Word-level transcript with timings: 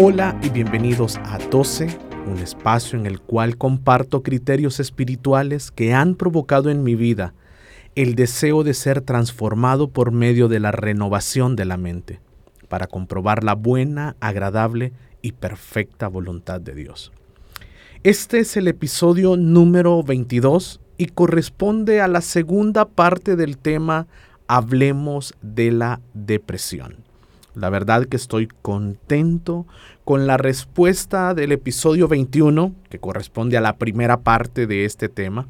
Hola 0.00 0.36
y 0.42 0.48
bienvenidos 0.48 1.18
a 1.18 1.38
12, 1.38 1.86
un 2.26 2.38
espacio 2.38 2.98
en 2.98 3.06
el 3.06 3.20
cual 3.20 3.56
comparto 3.56 4.24
criterios 4.24 4.80
espirituales 4.80 5.70
que 5.70 5.94
han 5.94 6.16
provocado 6.16 6.68
en 6.68 6.82
mi 6.82 6.96
vida 6.96 7.32
el 7.94 8.16
deseo 8.16 8.64
de 8.64 8.74
ser 8.74 9.02
transformado 9.02 9.86
por 9.86 10.10
medio 10.10 10.48
de 10.48 10.58
la 10.58 10.72
renovación 10.72 11.54
de 11.54 11.64
la 11.64 11.76
mente, 11.76 12.18
para 12.68 12.88
comprobar 12.88 13.44
la 13.44 13.54
buena, 13.54 14.16
agradable 14.18 14.92
y 15.22 15.30
perfecta 15.30 16.08
voluntad 16.08 16.60
de 16.60 16.74
Dios. 16.74 17.12
Este 18.02 18.40
es 18.40 18.56
el 18.56 18.66
episodio 18.66 19.36
número 19.36 20.02
22 20.02 20.80
y 20.98 21.06
corresponde 21.06 22.00
a 22.00 22.08
la 22.08 22.20
segunda 22.20 22.84
parte 22.84 23.36
del 23.36 23.58
tema 23.58 24.08
Hablemos 24.48 25.34
de 25.40 25.70
la 25.70 26.00
depresión. 26.14 27.13
La 27.54 27.70
verdad 27.70 28.06
que 28.06 28.16
estoy 28.16 28.48
contento 28.62 29.66
con 30.04 30.26
la 30.26 30.36
respuesta 30.36 31.34
del 31.34 31.52
episodio 31.52 32.08
21, 32.08 32.74
que 32.90 32.98
corresponde 32.98 33.56
a 33.56 33.60
la 33.60 33.76
primera 33.76 34.20
parte 34.20 34.66
de 34.66 34.84
este 34.84 35.08
tema. 35.08 35.46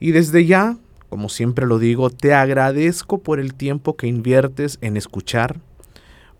Y 0.00 0.10
desde 0.10 0.46
ya, 0.46 0.78
como 1.08 1.28
siempre 1.28 1.66
lo 1.66 1.78
digo, 1.78 2.10
te 2.10 2.34
agradezco 2.34 3.18
por 3.18 3.38
el 3.38 3.54
tiempo 3.54 3.96
que 3.96 4.08
inviertes 4.08 4.78
en 4.80 4.96
escuchar, 4.96 5.60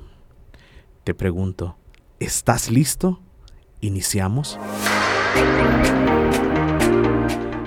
Te 1.04 1.14
pregunto, 1.14 1.78
¿estás 2.18 2.70
listo? 2.70 3.22
¿Iniciamos? 3.80 4.58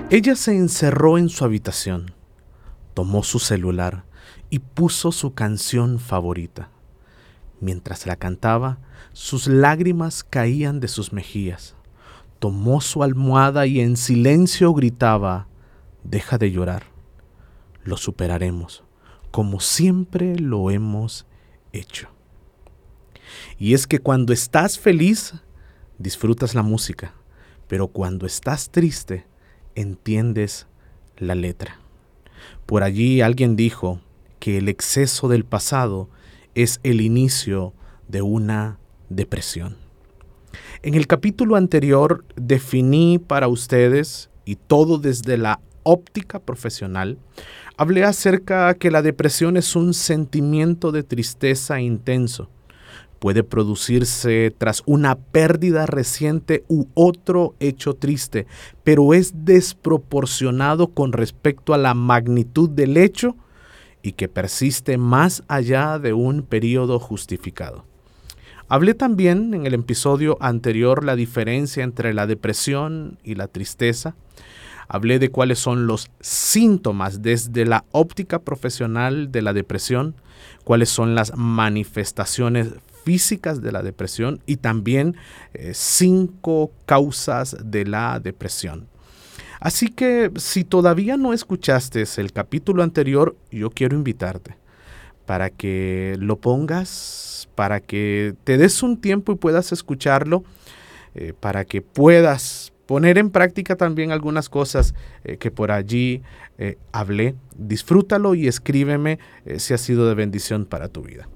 Ella 0.09 0.35
se 0.35 0.55
encerró 0.55 1.17
en 1.17 1.29
su 1.29 1.43
habitación, 1.43 2.13
tomó 2.93 3.23
su 3.23 3.39
celular 3.39 4.05
y 4.49 4.59
puso 4.59 5.11
su 5.11 5.33
canción 5.33 5.99
favorita. 5.99 6.69
Mientras 7.59 8.05
la 8.05 8.15
cantaba, 8.15 8.79
sus 9.13 9.47
lágrimas 9.47 10.23
caían 10.23 10.79
de 10.79 10.87
sus 10.87 11.11
mejillas. 11.11 11.75
Tomó 12.39 12.81
su 12.81 13.03
almohada 13.03 13.65
y 13.65 13.81
en 13.81 13.97
silencio 13.97 14.73
gritaba, 14.73 15.47
deja 16.09 16.37
de 16.37 16.51
llorar, 16.51 16.83
lo 17.83 17.97
superaremos, 17.97 18.83
como 19.31 19.59
siempre 19.59 20.37
lo 20.37 20.71
hemos 20.71 21.27
hecho. 21.73 22.09
Y 23.57 23.73
es 23.73 23.87
que 23.87 23.99
cuando 23.99 24.33
estás 24.33 24.79
feliz, 24.79 25.33
disfrutas 25.97 26.55
la 26.55 26.63
música, 26.63 27.13
pero 27.67 27.89
cuando 27.89 28.25
estás 28.25 28.69
triste, 28.69 29.25
entiendes 29.75 30.67
la 31.17 31.35
letra. 31.35 31.79
Por 32.65 32.83
allí 32.83 33.21
alguien 33.21 33.55
dijo 33.55 34.01
que 34.39 34.57
el 34.57 34.69
exceso 34.69 35.27
del 35.27 35.43
pasado 35.43 36.09
es 36.55 36.79
el 36.83 37.01
inicio 37.01 37.73
de 38.07 38.21
una 38.21 38.79
depresión. 39.09 39.77
En 40.81 40.93
el 40.93 41.07
capítulo 41.07 41.55
anterior 41.55 42.23
definí 42.35 43.19
para 43.19 43.47
ustedes, 43.47 44.29
y 44.45 44.55
todo 44.55 44.97
desde 44.97 45.37
la 45.37 45.59
óptica 45.87 46.39
profesional, 46.39 47.17
hablé 47.77 48.03
acerca 48.03 48.73
que 48.75 48.91
la 48.91 49.01
depresión 49.01 49.57
es 49.57 49.75
un 49.75 49.93
sentimiento 49.93 50.91
de 50.91 51.03
tristeza 51.03 51.79
intenso. 51.79 52.49
Puede 53.19 53.43
producirse 53.43 54.53
tras 54.55 54.83
una 54.85 55.15
pérdida 55.15 55.87
reciente 55.87 56.63
u 56.67 56.85
otro 56.93 57.55
hecho 57.59 57.95
triste, 57.95 58.45
pero 58.83 59.13
es 59.13 59.33
desproporcionado 59.45 60.89
con 60.89 61.13
respecto 61.13 61.73
a 61.73 61.79
la 61.79 61.95
magnitud 61.95 62.69
del 62.69 62.95
hecho 62.95 63.35
y 64.03 64.11
que 64.11 64.27
persiste 64.27 64.97
más 64.97 65.43
allá 65.47 65.97
de 65.97 66.13
un 66.13 66.43
periodo 66.43 66.99
justificado. 66.99 67.85
Hablé 68.69 68.93
también 68.93 69.53
en 69.53 69.65
el 69.65 69.73
episodio 69.73 70.37
anterior 70.41 71.05
la 71.05 71.15
diferencia 71.15 71.83
entre 71.83 72.13
la 72.13 72.27
depresión 72.27 73.17
y 73.23 73.35
la 73.35 73.47
tristeza. 73.47 74.15
Hablé 74.87 75.19
de 75.19 75.29
cuáles 75.29 75.59
son 75.59 75.87
los 75.87 76.09
síntomas 76.19 77.21
desde 77.21 77.65
la 77.65 77.85
óptica 77.91 78.39
profesional 78.39 79.31
de 79.31 79.41
la 79.41 79.53
depresión, 79.53 80.15
cuáles 80.63 80.89
son 80.89 81.15
las 81.15 81.35
manifestaciones 81.35 82.69
físicas 83.03 83.61
de 83.61 83.71
la 83.71 83.83
depresión 83.83 84.41
y 84.45 84.57
también 84.57 85.15
eh, 85.53 85.71
cinco 85.73 86.71
causas 86.85 87.55
de 87.63 87.85
la 87.85 88.19
depresión. 88.19 88.87
Así 89.59 89.87
que 89.87 90.31
si 90.35 90.63
todavía 90.63 91.17
no 91.17 91.33
escuchaste 91.33 92.03
el 92.17 92.31
capítulo 92.31 92.83
anterior, 92.83 93.35
yo 93.51 93.69
quiero 93.71 93.95
invitarte 93.95 94.55
para 95.25 95.49
que 95.49 96.15
lo 96.19 96.37
pongas, 96.37 97.49
para 97.55 97.81
que 97.81 98.35
te 98.43 98.57
des 98.57 98.81
un 98.83 98.97
tiempo 98.99 99.33
y 99.33 99.35
puedas 99.35 99.71
escucharlo, 99.71 100.43
eh, 101.15 101.33
para 101.37 101.65
que 101.65 101.81
puedas 101.81 102.71
poner 102.87 103.19
en 103.19 103.29
práctica 103.29 103.75
también 103.75 104.11
algunas 104.11 104.49
cosas 104.49 104.95
eh, 105.23 105.37
que 105.37 105.51
por 105.51 105.71
allí 105.71 106.23
eh, 106.57 106.77
hablé. 106.91 107.35
Disfrútalo 107.55 108.33
y 108.33 108.47
escríbeme 108.47 109.19
eh, 109.45 109.59
si 109.59 109.75
ha 109.75 109.77
sido 109.77 110.07
de 110.07 110.15
bendición 110.15 110.65
para 110.65 110.87
tu 110.87 111.03
vida. 111.03 111.27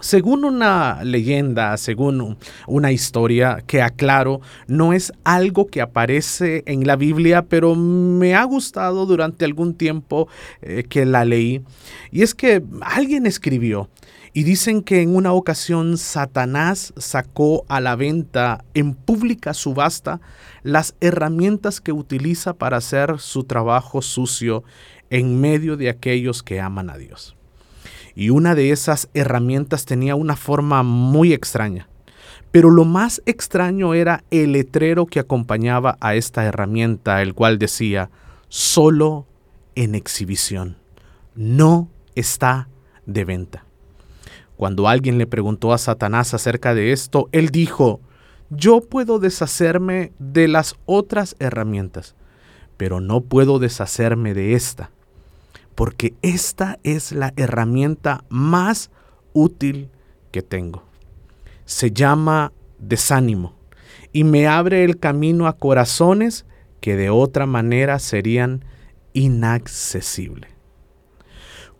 Según 0.00 0.44
una 0.44 1.04
leyenda, 1.04 1.76
según 1.76 2.36
una 2.66 2.90
historia 2.90 3.62
que 3.64 3.82
aclaro, 3.82 4.40
no 4.66 4.92
es 4.92 5.12
algo 5.22 5.68
que 5.68 5.80
aparece 5.80 6.64
en 6.66 6.88
la 6.88 6.96
Biblia, 6.96 7.42
pero 7.42 7.76
me 7.76 8.34
ha 8.34 8.42
gustado 8.42 9.06
durante 9.06 9.44
algún 9.44 9.74
tiempo 9.74 10.26
que 10.88 11.06
la 11.06 11.24
leí. 11.24 11.62
Y 12.10 12.22
es 12.22 12.34
que 12.34 12.64
alguien 12.80 13.26
escribió, 13.26 13.90
y 14.34 14.44
dicen 14.44 14.82
que 14.82 15.02
en 15.02 15.14
una 15.14 15.32
ocasión 15.32 15.98
Satanás 15.98 16.94
sacó 16.96 17.64
a 17.68 17.80
la 17.80 17.96
venta 17.96 18.64
en 18.72 18.94
pública 18.94 19.52
subasta 19.52 20.20
las 20.62 20.94
herramientas 21.00 21.80
que 21.80 21.92
utiliza 21.92 22.54
para 22.54 22.78
hacer 22.78 23.18
su 23.18 23.44
trabajo 23.44 24.00
sucio 24.00 24.64
en 25.10 25.40
medio 25.40 25.76
de 25.76 25.90
aquellos 25.90 26.42
que 26.42 26.60
aman 26.60 26.88
a 26.88 26.96
Dios. 26.96 27.36
Y 28.14 28.30
una 28.30 28.54
de 28.54 28.70
esas 28.70 29.08
herramientas 29.12 29.84
tenía 29.84 30.14
una 30.14 30.36
forma 30.36 30.82
muy 30.82 31.34
extraña. 31.34 31.88
Pero 32.50 32.70
lo 32.70 32.84
más 32.84 33.22
extraño 33.24 33.94
era 33.94 34.24
el 34.30 34.52
letrero 34.52 35.06
que 35.06 35.20
acompañaba 35.20 35.96
a 36.00 36.14
esta 36.14 36.44
herramienta, 36.44 37.22
el 37.22 37.34
cual 37.34 37.58
decía, 37.58 38.10
solo 38.48 39.26
en 39.74 39.94
exhibición, 39.94 40.76
no 41.34 41.88
está 42.14 42.68
de 43.06 43.24
venta. 43.24 43.64
Cuando 44.56 44.88
alguien 44.88 45.18
le 45.18 45.26
preguntó 45.26 45.72
a 45.72 45.78
Satanás 45.78 46.34
acerca 46.34 46.74
de 46.74 46.92
esto, 46.92 47.28
él 47.32 47.48
dijo, 47.50 48.00
yo 48.50 48.80
puedo 48.80 49.18
deshacerme 49.18 50.12
de 50.18 50.46
las 50.46 50.76
otras 50.84 51.36
herramientas, 51.38 52.14
pero 52.76 53.00
no 53.00 53.22
puedo 53.22 53.58
deshacerme 53.58 54.34
de 54.34 54.54
esta, 54.54 54.90
porque 55.74 56.14
esta 56.22 56.78
es 56.82 57.12
la 57.12 57.32
herramienta 57.36 58.24
más 58.28 58.90
útil 59.32 59.88
que 60.30 60.42
tengo. 60.42 60.84
Se 61.64 61.92
llama 61.92 62.52
desánimo 62.78 63.54
y 64.12 64.24
me 64.24 64.46
abre 64.46 64.84
el 64.84 64.98
camino 64.98 65.46
a 65.46 65.56
corazones 65.56 66.44
que 66.80 66.96
de 66.96 67.08
otra 67.08 67.46
manera 67.46 67.98
serían 67.98 68.64
inaccesibles. 69.14 70.51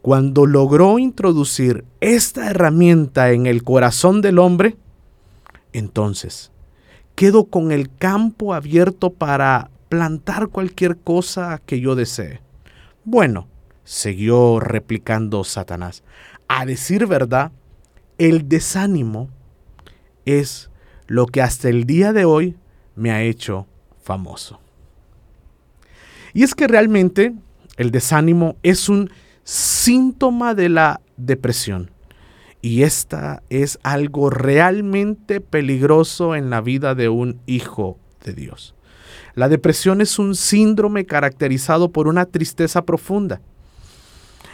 Cuando 0.03 0.47
logró 0.47 0.99
introducir 0.99 1.85
esta 2.01 2.51
herramienta 2.51 3.31
en 3.31 3.47
el 3.47 3.63
corazón 3.63 4.21
del 4.21 4.41
hombre, 4.41 4.77
entonces 5.73 6.51
quedo 7.15 7.45
con 7.45 7.71
el 7.71 7.89
campo 7.95 8.53
abierto 8.53 9.11
para 9.11 9.71
plantar 9.89 10.49
cualquier 10.49 10.97
cosa 10.97 11.63
que 11.65 11.79
yo 11.81 11.95
desee. 11.95 12.41
Bueno, 13.05 13.47
siguió 13.85 14.59
replicando 14.59 15.45
Satanás, 15.45 16.03
a 16.49 16.67
decir 16.67 17.07
verdad, 17.07 17.53
el 18.19 18.49
desánimo 18.49 19.29
es 20.25 20.69
lo 21.07 21.27
que 21.27 21.43
hasta 21.43 21.69
el 21.69 21.85
día 21.85 22.13
de 22.13 22.25
hoy 22.25 22.57
me 22.97 23.13
ha 23.13 23.23
hecho 23.23 23.67
famoso. 24.03 24.61
Y 26.35 26.43
es 26.43 26.55
que 26.55 26.67
realmente 26.67 27.35
el 27.77 27.91
desánimo 27.91 28.57
es 28.63 28.89
un 28.89 29.11
síntoma 29.45 30.55
de 30.55 30.69
la 30.69 31.01
depresión. 31.17 31.91
Y 32.61 32.85
esta 32.85 33.43
es 33.51 33.79
algo 33.83 34.31
realmente 34.31 35.41
peligroso 35.41 36.37
en 36.37 36.49
la 36.49 36.61
vida 36.61 36.95
de 36.95 37.09
un 37.09 37.41
hijo 37.47 37.99
de 38.25 38.35
Dios. 38.35 38.75
La 39.35 39.49
depresión 39.49 40.01
es 40.01 40.19
un 40.19 40.35
síndrome 40.35 41.07
caracterizado 41.07 41.91
por 41.91 42.07
una 42.07 42.27
tristeza 42.27 42.83
profunda, 42.85 43.41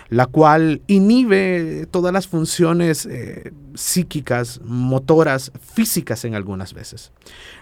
la 0.08 0.26
cual 0.26 0.81
inhibe 0.87 1.87
todas 1.90 2.12
las 2.12 2.29
funciones 2.29 3.05
eh, 3.05 3.52
psíquicas, 3.75 4.61
motoras, 4.64 5.52
físicas 5.61 6.25
en 6.25 6.35
algunas 6.35 6.73
veces. 6.73 7.12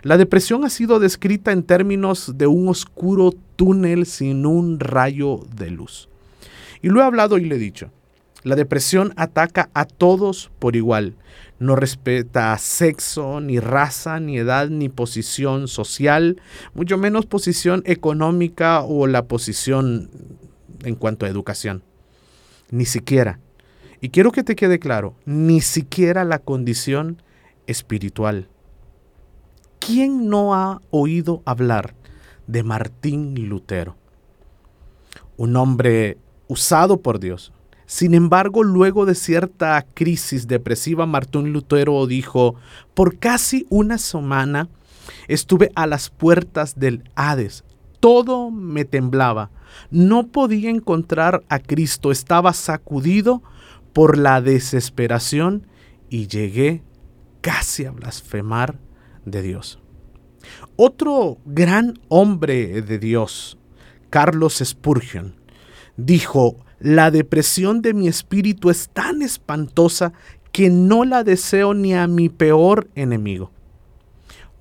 La 0.02 0.16
depresión 0.16 0.64
ha 0.64 0.70
sido 0.70 1.00
descrita 1.00 1.50
en 1.50 1.64
términos 1.64 2.34
de 2.36 2.46
un 2.46 2.68
oscuro 2.68 3.32
túnel 3.56 4.06
sin 4.06 4.46
un 4.46 4.78
rayo 4.78 5.40
de 5.56 5.70
luz. 5.70 6.08
Y 6.86 6.88
lo 6.88 7.00
he 7.00 7.02
hablado 7.02 7.36
y 7.36 7.44
le 7.44 7.56
he 7.56 7.58
dicho. 7.58 7.90
La 8.44 8.54
depresión 8.54 9.12
ataca 9.16 9.70
a 9.74 9.86
todos 9.86 10.52
por 10.60 10.76
igual. 10.76 11.16
No 11.58 11.74
respeta 11.74 12.56
sexo, 12.58 13.40
ni 13.40 13.58
raza, 13.58 14.20
ni 14.20 14.38
edad, 14.38 14.68
ni 14.68 14.88
posición 14.88 15.66
social, 15.66 16.40
mucho 16.74 16.96
menos 16.96 17.26
posición 17.26 17.82
económica 17.86 18.82
o 18.82 19.08
la 19.08 19.24
posición 19.24 20.10
en 20.84 20.94
cuanto 20.94 21.26
a 21.26 21.28
educación. 21.28 21.82
Ni 22.70 22.84
siquiera. 22.84 23.40
Y 24.00 24.10
quiero 24.10 24.30
que 24.30 24.44
te 24.44 24.54
quede 24.54 24.78
claro, 24.78 25.16
ni 25.24 25.62
siquiera 25.62 26.24
la 26.24 26.38
condición 26.38 27.20
espiritual. 27.66 28.48
¿Quién 29.80 30.28
no 30.28 30.54
ha 30.54 30.80
oído 30.90 31.42
hablar 31.46 31.94
de 32.46 32.62
Martín 32.62 33.48
Lutero? 33.48 33.96
Un 35.36 35.56
hombre 35.56 36.18
usado 36.48 37.00
por 37.00 37.18
Dios, 37.20 37.52
sin 37.86 38.14
embargo, 38.14 38.64
luego 38.64 39.06
de 39.06 39.14
cierta 39.14 39.86
crisis 39.94 40.48
depresiva, 40.48 41.06
Martín 41.06 41.52
Lutero 41.52 42.04
dijo, 42.08 42.56
por 42.94 43.18
casi 43.18 43.64
una 43.70 43.96
semana 43.96 44.68
estuve 45.28 45.70
a 45.76 45.86
las 45.86 46.10
puertas 46.10 46.78
del 46.78 47.08
Hades. 47.14 47.64
Todo 48.00 48.50
me 48.50 48.84
temblaba. 48.84 49.50
No 49.90 50.26
podía 50.26 50.68
encontrar 50.68 51.44
a 51.48 51.60
Cristo. 51.60 52.10
Estaba 52.10 52.52
sacudido 52.54 53.42
por 53.92 54.18
la 54.18 54.40
desesperación 54.40 55.68
y 56.10 56.26
llegué 56.26 56.82
casi 57.40 57.84
a 57.84 57.92
blasfemar 57.92 58.80
de 59.24 59.42
Dios. 59.42 59.78
Otro 60.74 61.38
gran 61.44 62.00
hombre 62.08 62.82
de 62.82 62.98
Dios, 62.98 63.58
Carlos 64.10 64.60
Spurgeon, 64.64 65.35
dijo, 65.96 66.56
la 66.78 67.10
depresión 67.10 67.82
de 67.82 67.94
mi 67.94 68.08
espíritu 68.08 68.70
es 68.70 68.88
tan 68.88 69.22
espantosa 69.22 70.12
que 70.52 70.70
no 70.70 71.04
la 71.04 71.24
deseo 71.24 71.74
ni 71.74 71.94
a 71.94 72.06
mi 72.06 72.28
peor 72.28 72.88
enemigo. 72.94 73.50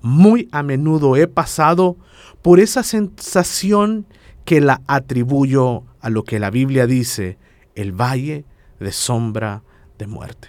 Muy 0.02 0.48
a 0.52 0.62
menudo 0.62 1.16
he 1.16 1.26
pasado 1.26 1.96
por 2.42 2.60
esa 2.60 2.82
sensación 2.82 4.06
que 4.44 4.60
la 4.60 4.82
atribuyo 4.86 5.84
a 6.00 6.10
lo 6.10 6.24
que 6.24 6.38
la 6.38 6.50
Biblia 6.50 6.86
dice, 6.86 7.38
el 7.74 7.92
valle 7.92 8.44
de 8.78 8.92
sombra 8.92 9.62
de 9.98 10.06
muerte. 10.06 10.48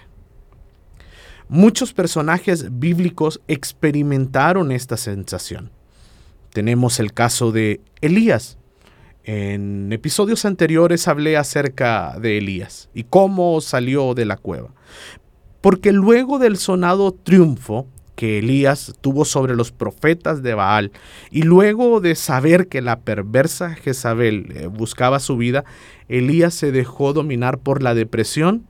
Muchos 1.48 1.94
personajes 1.94 2.78
bíblicos 2.78 3.40
experimentaron 3.48 4.70
esta 4.70 4.96
sensación. 4.96 5.70
Tenemos 6.52 7.00
el 7.00 7.12
caso 7.14 7.52
de 7.52 7.80
Elías, 8.02 8.58
en 9.28 9.92
episodios 9.92 10.46
anteriores 10.46 11.06
hablé 11.06 11.36
acerca 11.36 12.18
de 12.18 12.38
Elías 12.38 12.88
y 12.94 13.04
cómo 13.04 13.60
salió 13.60 14.14
de 14.14 14.24
la 14.24 14.38
cueva. 14.38 14.72
Porque 15.60 15.92
luego 15.92 16.38
del 16.38 16.56
sonado 16.56 17.12
triunfo 17.12 17.86
que 18.16 18.38
Elías 18.38 18.94
tuvo 19.02 19.26
sobre 19.26 19.54
los 19.54 19.70
profetas 19.70 20.42
de 20.42 20.54
Baal 20.54 20.92
y 21.30 21.42
luego 21.42 22.00
de 22.00 22.14
saber 22.14 22.68
que 22.68 22.80
la 22.80 23.00
perversa 23.00 23.74
Jezabel 23.74 24.50
eh, 24.56 24.66
buscaba 24.66 25.20
su 25.20 25.36
vida, 25.36 25.66
Elías 26.08 26.54
se 26.54 26.72
dejó 26.72 27.12
dominar 27.12 27.58
por 27.58 27.82
la 27.82 27.92
depresión 27.92 28.64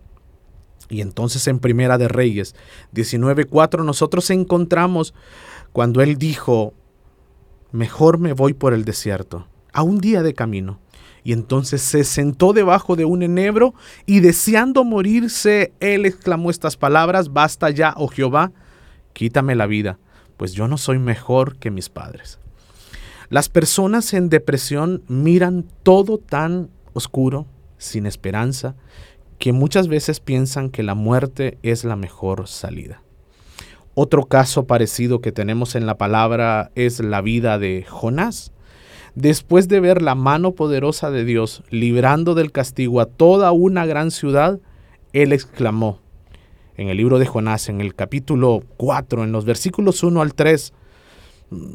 y 0.89 1.03
entonces 1.03 1.47
en 1.47 1.61
Primera 1.61 1.99
de 1.99 2.09
Reyes 2.09 2.57
19:4 2.95 3.85
nosotros 3.85 4.29
encontramos 4.31 5.15
cuando 5.73 6.03
él 6.03 6.19
dijo, 6.19 6.75
mejor 7.71 8.19
me 8.19 8.33
voy 8.33 8.55
por 8.55 8.75
el 8.75 8.85
desierto 8.85 9.47
a 9.79 9.83
un 9.83 10.01
día 10.01 10.25
de 10.25 10.35
camino. 10.35 10.81
Y 11.23 11.33
entonces 11.33 11.83
se 11.83 12.03
sentó 12.03 12.53
debajo 12.53 12.97
de 12.97 13.05
un 13.05 13.23
enebro 13.23 13.75
y 14.07 14.19
deseando 14.19 14.83
morirse, 14.83 15.73
él 15.79 16.05
exclamó 16.05 16.51
estas 16.51 16.77
palabras, 16.77 17.33
basta 17.33 17.71
ya, 17.71 17.95
oh 17.97 18.09
Jehová, 18.09 18.51
quítame 19.13 19.55
la 19.55 19.67
vida, 19.67 20.01
pues 20.37 20.53
yo 20.53 20.67
no 20.67 20.79
soy 20.79 20.99
mejor 20.99 21.59
que 21.59 21.71
mis 21.71 21.91
padres. 21.91 22.41
Las 23.29 23.49
personas 23.49 24.15
en 24.15 24.31
depresión 24.31 25.05
miran 25.07 25.65
todo 25.85 26.19
tan 26.19 26.71
oscuro, 26.93 27.47
sin 27.77 28.07
esperanza, 28.07 28.75
que 29.39 29.53
muchas 29.53 29.87
veces 29.87 30.19
piensan 30.19 30.71
que 30.71 30.83
la 30.83 30.97
muerte 30.97 31.59
es 31.63 31.85
la 31.85 31.95
mejor 31.95 32.49
salida. 32.49 33.05
Otro 33.95 34.25
caso 34.25 34.67
parecido 34.67 35.21
que 35.21 35.31
tenemos 35.31 35.77
en 35.77 35.87
la 35.87 35.99
palabra 35.99 36.73
es 36.75 36.99
la 36.99 37.21
vida 37.21 37.61
de 37.61 37.87
Jonás. 37.89 38.51
Después 39.20 39.67
de 39.67 39.81
ver 39.81 40.00
la 40.00 40.15
mano 40.15 40.53
poderosa 40.53 41.11
de 41.11 41.25
Dios 41.25 41.65
librando 41.70 42.37
del 42.37 42.53
castigo 42.53 43.00
a 43.00 43.06
toda 43.06 43.50
una 43.50 43.85
gran 43.85 44.12
ciudad, 44.12 44.61
él 45.12 45.32
exclamó 45.32 45.99
en 46.76 46.88
el 46.88 46.99
libro 46.99 47.19
de 47.19 47.26
Jonás, 47.26 47.69
en 47.69 47.81
el 47.81 47.97
capítulo 47.97 48.62
4, 48.76 49.25
en 49.25 49.32
los 49.32 49.44
versículos 49.44 50.05
1 50.05 50.23
al 50.23 50.35
3, 50.35 50.73
mm, 51.50 51.67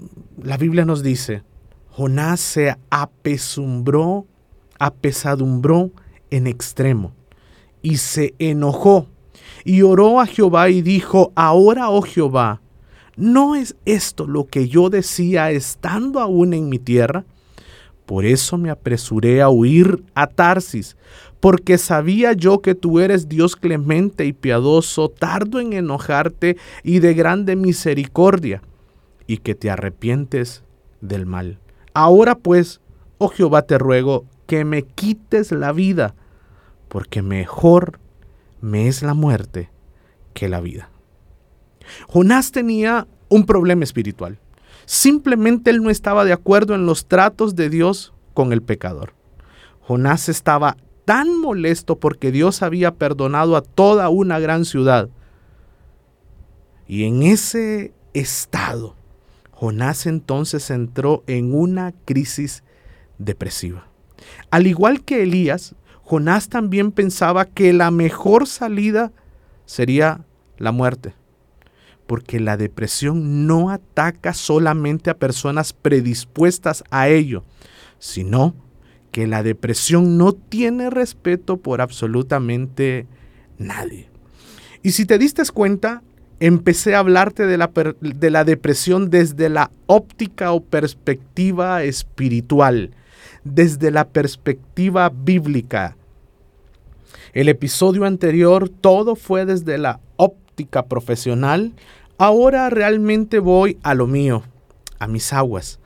la 0.42 0.56
Biblia 0.56 0.86
nos 0.86 1.04
dice, 1.04 1.44
Jonás 1.90 2.40
se 2.40 2.78
apesumbró, 2.90 4.25
apesadumbró 4.80 5.92
en 6.30 6.48
extremo 6.48 7.12
y 7.81 7.98
se 7.98 8.36
enojó 8.39 9.10
y 9.66 9.82
oró 9.82 10.22
a 10.22 10.27
Jehová 10.27 10.70
y 10.70 10.82
dijo, 10.82 11.34
ahora, 11.36 11.89
oh 11.89 12.03
Jehová, 12.03 12.62
¿no 13.18 13.56
es 13.56 13.75
esto 13.84 14.27
lo 14.27 14.46
que 14.46 14.70
yo 14.70 14.89
decía 14.89 15.51
estando 15.51 16.22
aún 16.22 16.53
en 16.53 16.70
mi 16.70 16.79
tierra? 16.79 17.25
Por 18.13 18.25
eso 18.25 18.60
me 18.60 18.70
apresuré 18.70 19.41
a 19.41 19.50
huir 19.50 20.03
a 20.13 20.27
Tarsis, 20.27 20.96
porque 21.39 21.79
sabía 21.79 22.34
yo 22.34 22.62
que 22.62 22.75
tú 22.75 23.00
eres 23.00 23.27
Dios 23.27 23.55
clemente 23.55 24.27
y 24.27 24.34
piadoso, 24.34 25.10
tardo 25.10 25.60
en 25.60 25.74
enojarte 25.74 26.58
y 26.84 27.00
de 27.00 27.15
grande 27.15 27.55
misericordia, 27.55 28.62
y 29.25 29.38
que 29.38 29.55
te 29.55 29.72
arrepientes 29.72 30.62
del 31.01 31.25
mal. 31.25 31.58
Ahora 31.96 32.36
pues, 32.36 32.82
oh 33.17 33.29
Jehová, 33.29 33.63
te 33.63 33.79
ruego 33.79 34.25
que 34.46 34.63
me 34.63 34.84
quites 34.84 35.51
la 35.51 35.72
vida, 35.72 36.13
porque 36.89 37.24
mejor 37.24 38.00
me 38.62 38.88
es 38.88 39.01
la 39.01 39.15
muerte 39.15 39.72
que 40.36 40.50
la 40.50 40.62
vida. 40.62 40.91
Jonás 42.08 42.51
tenía 42.51 43.08
un 43.29 43.48
problema 43.48 43.84
espiritual. 43.84 44.38
Simplemente 44.86 45.70
él 45.70 45.82
no 45.82 45.90
estaba 45.90 46.25
de 46.25 46.34
acuerdo 46.34 46.75
en 46.75 46.86
los 46.86 47.06
tratos 47.06 47.56
de 47.56 47.70
Dios 47.70 48.13
con 48.34 48.52
el 48.54 48.62
pecador. 48.62 49.13
Jonás 49.82 50.30
estaba 50.30 50.78
tan 51.06 51.40
molesto 51.40 52.00
porque 52.00 52.32
Dios 52.32 52.62
había 52.62 52.96
perdonado 52.96 53.56
a 53.56 53.62
toda 53.62 54.10
una 54.10 54.40
gran 54.40 54.66
ciudad. 54.66 55.10
Y 56.88 57.04
en 57.06 57.24
ese 57.24 57.94
estado, 58.13 58.96
Jonás 59.52 60.06
entonces 60.06 60.70
entró 60.70 61.24
en 61.28 61.54
una 61.54 61.94
crisis 62.06 62.63
depresiva. 63.18 63.88
Al 64.52 64.68
igual 64.68 65.04
que 65.04 65.24
Elías, 65.24 65.75
Jonás 66.04 66.50
también 66.50 66.92
pensaba 66.92 67.46
que 67.46 67.74
la 67.74 67.92
mejor 67.92 68.48
salida 68.48 69.12
sería 69.66 70.25
la 70.58 70.72
muerte 70.72 71.13
porque 72.07 72.39
la 72.39 72.57
depresión 72.57 73.48
no 73.48 73.69
ataca 73.69 74.33
solamente 74.33 75.10
a 75.10 75.17
personas 75.17 75.74
predispuestas 75.74 76.83
a 76.91 77.07
ello, 77.07 77.43
sino 78.00 78.55
que 79.12 79.27
la 79.27 79.43
depresión 79.43 80.17
no 80.17 80.33
tiene 80.33 80.89
respeto 80.89 81.57
por 81.57 81.81
absolutamente 81.81 83.07
nadie. 83.57 84.10
Y 84.81 84.91
si 84.91 85.05
te 85.05 85.17
diste 85.17 85.43
cuenta, 85.53 86.01
empecé 86.39 86.95
a 86.95 87.00
hablarte 87.00 87.45
de 87.45 87.57
la, 87.57 87.72
de 88.01 88.29
la 88.29 88.43
depresión 88.43 89.10
desde 89.10 89.50
la 89.50 89.72
óptica 89.86 90.51
o 90.51 90.62
perspectiva 90.62 91.83
espiritual, 91.83 92.91
desde 93.43 93.91
la 93.91 94.10
perspectiva 94.10 95.10
bíblica. 95.10 95.95
El 97.33 97.50
episodio 97.50 98.05
anterior 98.05 98.67
todo 98.69 99.15
fue 99.15 99.45
desde 99.45 99.77
la 99.77 100.00
óptica 100.17 100.43
profesional, 100.88 101.74
ahora 102.17 102.69
realmente 102.69 103.39
voy 103.39 103.77
a 103.83 103.93
lo 103.93 104.07
mío, 104.07 104.43
a 105.00 105.07
mis 105.07 105.33
aguas, 105.33 105.79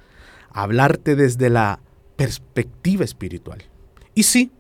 a 0.52 0.64
hablarte 0.64 1.16
desde 1.16 1.50
la 1.50 1.80
perspectiva 2.16 3.04
espiritual. 3.04 3.64
Y 4.14 4.24
sí, 4.24 4.52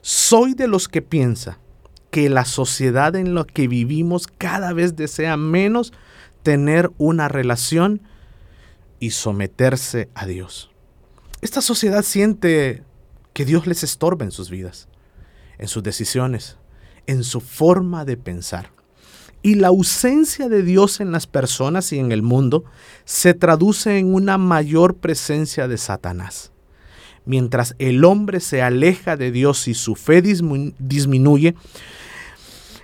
soy 0.00 0.54
de 0.54 0.68
los 0.68 0.88
que 0.88 1.02
piensa 1.02 1.58
que 2.10 2.28
la 2.28 2.44
sociedad 2.44 3.16
en 3.16 3.34
la 3.34 3.44
que 3.44 3.68
vivimos 3.68 4.26
cada 4.26 4.72
vez 4.72 4.96
desea 4.96 5.36
menos 5.36 5.92
tener 6.42 6.90
una 6.98 7.28
relación 7.28 8.02
y 9.00 9.10
someterse 9.10 10.08
a 10.14 10.26
Dios. 10.26 10.70
Esta 11.40 11.60
sociedad 11.60 12.02
siente 12.02 12.82
que 13.32 13.44
Dios 13.44 13.66
les 13.66 13.82
estorba 13.82 14.24
en 14.24 14.30
sus 14.30 14.50
vidas, 14.50 14.88
en 15.58 15.68
sus 15.68 15.82
decisiones, 15.82 16.56
en 17.06 17.24
su 17.24 17.40
forma 17.40 18.04
de 18.04 18.16
pensar. 18.16 18.70
Y 19.44 19.56
la 19.56 19.68
ausencia 19.68 20.48
de 20.48 20.62
Dios 20.62 21.00
en 21.00 21.12
las 21.12 21.26
personas 21.26 21.92
y 21.92 21.98
en 21.98 22.12
el 22.12 22.22
mundo 22.22 22.64
se 23.04 23.34
traduce 23.34 23.98
en 23.98 24.14
una 24.14 24.38
mayor 24.38 24.94
presencia 24.94 25.68
de 25.68 25.76
Satanás. 25.76 26.50
Mientras 27.26 27.76
el 27.78 28.06
hombre 28.06 28.40
se 28.40 28.62
aleja 28.62 29.18
de 29.18 29.30
Dios 29.30 29.68
y 29.68 29.74
su 29.74 29.96
fe 29.96 30.22
disminuye, 30.22 31.54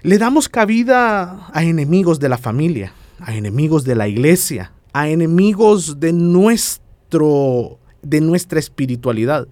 le 0.03 0.19
damos 0.19 0.51
cabida 0.51 1.49
a 1.51 1.65
enemigos 1.65 2.21
de 2.21 2.29
la 2.29 2.37
familia, 2.37 2.93
a 3.21 3.35
enemigos 3.35 3.85
de 3.85 3.95
la 3.95 4.07
iglesia, 4.07 4.73
a 4.93 5.09
enemigos 5.09 5.99
de 5.99 6.13
nuestro 6.13 7.79
de 8.03 8.21
nuestra 8.21 8.59
espiritualidad. 8.59 9.49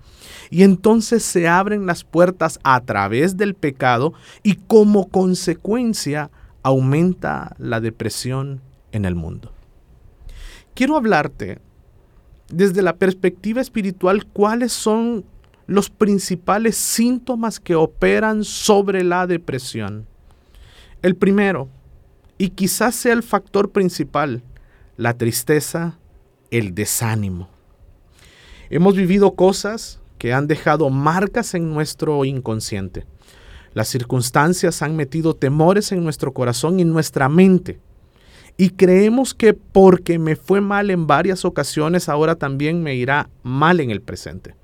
Y 0.51 0.63
entonces 0.63 1.23
se 1.23 1.49
abren 1.49 1.87
las 1.87 2.05
puertas 2.05 2.61
a 2.65 2.83
través 2.83 3.39
del 3.39 3.55
pecado 3.55 4.13
y 4.43 4.57
como 4.57 5.09
consecuencia 5.09 6.31
aumenta 6.63 7.55
la 7.59 7.81
depresión 7.81 8.61
en 8.93 9.05
el 9.05 9.15
mundo. 9.15 9.53
Quiero 10.75 10.97
hablarte 10.97 11.61
desde 12.51 12.83
la 12.83 12.97
perspectiva 12.97 13.61
espiritual 13.61 14.27
cuáles 14.27 14.73
son 14.73 15.25
los 15.67 15.91
principales 15.91 16.77
síntomas 16.77 17.61
que 17.61 17.75
operan 17.75 18.43
sobre 18.45 19.05
la 19.05 19.27
depresión. 19.27 20.07
El 21.03 21.15
primero, 21.15 21.69
y 22.39 22.51
quizás 22.51 22.95
sea 22.95 23.13
el 23.13 23.23
factor 23.23 23.71
principal, 23.71 24.43
la 24.97 25.15
tristeza, 25.15 25.99
el 26.51 26.75
desánimo. 26.75 27.49
Hemos 28.71 28.97
vivido 28.97 29.35
cosas 29.35 30.01
que 30.19 30.33
han 30.33 30.47
dejado 30.47 30.91
marcas 30.91 31.55
en 31.55 31.73
nuestro 31.73 32.25
inconsciente. 32.25 33.07
Las 33.75 33.89
circunstancias 33.89 34.83
han 34.83 34.97
metido 34.97 35.35
temores 35.35 35.93
en 35.93 36.03
nuestro 36.03 36.33
corazón 36.33 36.81
y 36.81 36.85
nuestra 36.85 37.29
mente. 37.29 37.81
Y 38.57 38.71
creemos 38.71 39.35
que 39.35 39.55
porque 39.55 40.19
me 40.19 40.35
fue 40.35 40.61
mal 40.61 40.91
en 40.91 41.07
varias 41.07 41.45
ocasiones, 41.45 42.09
ahora 42.09 42.35
también 42.35 42.83
me 42.83 42.97
irá 42.97 43.31
mal 43.43 43.79
en 43.81 43.91
el 43.91 44.01
presente. 44.01 44.55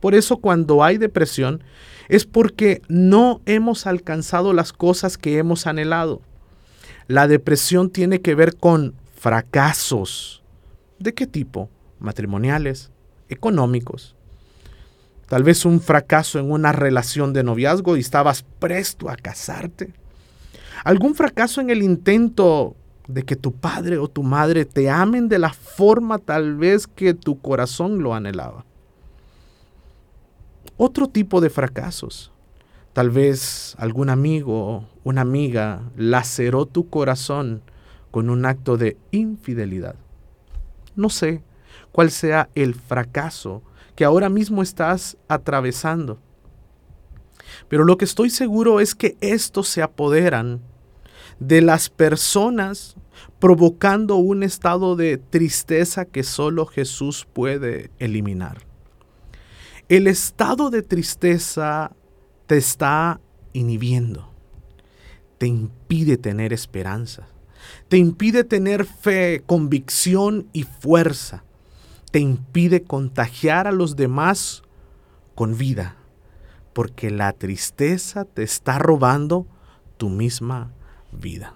Por 0.00 0.14
eso 0.14 0.38
cuando 0.38 0.82
hay 0.82 0.98
depresión 0.98 1.62
es 2.08 2.26
porque 2.26 2.82
no 2.88 3.40
hemos 3.46 3.86
alcanzado 3.86 4.52
las 4.52 4.72
cosas 4.72 5.16
que 5.16 5.38
hemos 5.38 5.66
anhelado. 5.66 6.22
La 7.06 7.28
depresión 7.28 7.90
tiene 7.90 8.20
que 8.20 8.34
ver 8.34 8.56
con 8.56 8.94
fracasos. 9.14 10.42
¿De 10.98 11.14
qué 11.14 11.26
tipo? 11.26 11.70
Matrimoniales, 12.00 12.90
económicos. 13.28 14.15
Tal 15.28 15.42
vez 15.42 15.64
un 15.64 15.80
fracaso 15.80 16.38
en 16.38 16.50
una 16.50 16.72
relación 16.72 17.32
de 17.32 17.42
noviazgo 17.42 17.96
y 17.96 18.00
estabas 18.00 18.44
presto 18.58 19.10
a 19.10 19.16
casarte. 19.16 19.92
Algún 20.84 21.14
fracaso 21.14 21.60
en 21.60 21.70
el 21.70 21.82
intento 21.82 22.76
de 23.08 23.24
que 23.24 23.36
tu 23.36 23.52
padre 23.52 23.98
o 23.98 24.08
tu 24.08 24.22
madre 24.22 24.64
te 24.64 24.88
amen 24.88 25.28
de 25.28 25.38
la 25.38 25.52
forma 25.52 26.18
tal 26.18 26.56
vez 26.56 26.86
que 26.86 27.14
tu 27.14 27.40
corazón 27.40 28.02
lo 28.02 28.14
anhelaba. 28.14 28.64
Otro 30.76 31.08
tipo 31.08 31.40
de 31.40 31.50
fracasos. 31.50 32.30
Tal 32.92 33.10
vez 33.10 33.74
algún 33.78 34.10
amigo 34.10 34.86
una 35.04 35.20
amiga 35.20 35.82
laceró 35.96 36.66
tu 36.66 36.88
corazón 36.88 37.62
con 38.10 38.30
un 38.30 38.46
acto 38.46 38.76
de 38.76 38.96
infidelidad. 39.10 39.96
No 40.94 41.10
sé, 41.10 41.42
cuál 41.92 42.10
sea 42.10 42.48
el 42.54 42.74
fracaso 42.74 43.62
que 43.96 44.04
ahora 44.04 44.28
mismo 44.28 44.62
estás 44.62 45.16
atravesando. 45.26 46.20
Pero 47.68 47.84
lo 47.84 47.96
que 47.96 48.04
estoy 48.04 48.30
seguro 48.30 48.78
es 48.78 48.94
que 48.94 49.16
estos 49.20 49.68
se 49.68 49.82
apoderan 49.82 50.60
de 51.40 51.62
las 51.62 51.88
personas 51.88 52.94
provocando 53.38 54.16
un 54.16 54.42
estado 54.42 54.96
de 54.96 55.16
tristeza 55.16 56.04
que 56.04 56.22
solo 56.22 56.66
Jesús 56.66 57.26
puede 57.32 57.90
eliminar. 57.98 58.66
El 59.88 60.06
estado 60.06 60.70
de 60.70 60.82
tristeza 60.82 61.92
te 62.46 62.58
está 62.58 63.20
inhibiendo, 63.52 64.30
te 65.38 65.46
impide 65.46 66.18
tener 66.18 66.52
esperanza, 66.52 67.28
te 67.88 67.96
impide 67.96 68.44
tener 68.44 68.84
fe, 68.84 69.42
convicción 69.46 70.48
y 70.52 70.64
fuerza 70.64 71.45
te 72.16 72.20
impide 72.20 72.82
contagiar 72.82 73.66
a 73.66 73.72
los 73.72 73.94
demás 73.94 74.62
con 75.34 75.58
vida, 75.58 75.96
porque 76.72 77.10
la 77.10 77.34
tristeza 77.34 78.24
te 78.24 78.42
está 78.42 78.78
robando 78.78 79.46
tu 79.98 80.08
misma 80.08 80.72
vida. 81.12 81.52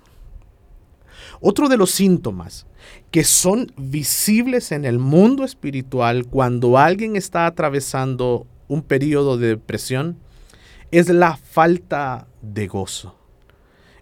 Otro 1.41 1.71
de 1.71 1.79
los 1.79 1.93
síntomas 1.93 2.67
que 3.11 3.25
son 3.25 3.73
visibles 3.79 4.71
en 4.71 4.85
el 4.85 4.99
mundo 4.99 5.45
espiritual 5.45 6.27
cuando 6.27 6.77
alguien 6.77 7.17
está 7.17 7.47
atravesando 7.47 8.47
un 8.69 8.83
periodo 8.83 9.39
de 9.39 9.49
depresión 9.49 10.19
es 10.91 11.09
la 11.09 11.39
falta 11.39 12.27
de 12.43 12.67
gozo. 12.67 13.17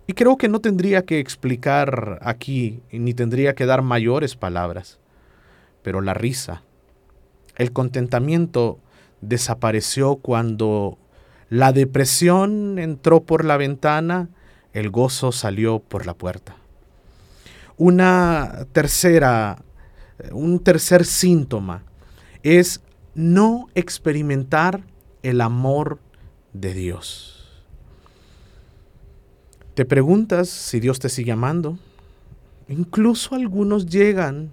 Y 0.08 0.14
creo 0.14 0.36
que 0.36 0.48
no 0.48 0.58
tendría 0.58 1.04
que 1.04 1.20
explicar 1.20 2.18
aquí, 2.20 2.82
ni 2.90 3.14
tendría 3.14 3.54
que 3.54 3.64
dar 3.64 3.80
mayores 3.82 4.34
palabras 4.34 4.98
pero 5.82 6.00
la 6.00 6.14
risa, 6.14 6.62
el 7.56 7.73
contentamiento 7.73 8.78
desapareció 9.20 10.16
cuando 10.16 10.99
la 11.50 11.73
depresión 11.73 12.78
entró 12.78 13.23
por 13.23 13.44
la 13.44 13.56
ventana, 13.56 14.28
el 14.73 14.90
gozo 14.90 15.32
salió 15.32 15.80
por 15.80 16.06
la 16.06 16.14
puerta. 16.14 16.56
Una 17.76 18.66
tercera, 18.73 19.62
un 20.32 20.61
tercer 20.61 21.04
síntoma 21.04 21.85
es 22.42 22.80
no 23.14 23.68
experimentar 23.75 24.82
el 25.23 25.40
amor 25.40 25.99
de 26.52 26.75
Dios. 26.75 27.64
Te 29.75 29.85
preguntas 29.85 30.49
si 30.49 30.80
Dios 30.80 30.99
te 30.99 31.08
sigue 31.08 31.32
amando. 31.32 31.78
Incluso 32.68 33.35
algunos 33.35 33.87
llegan 33.87 34.50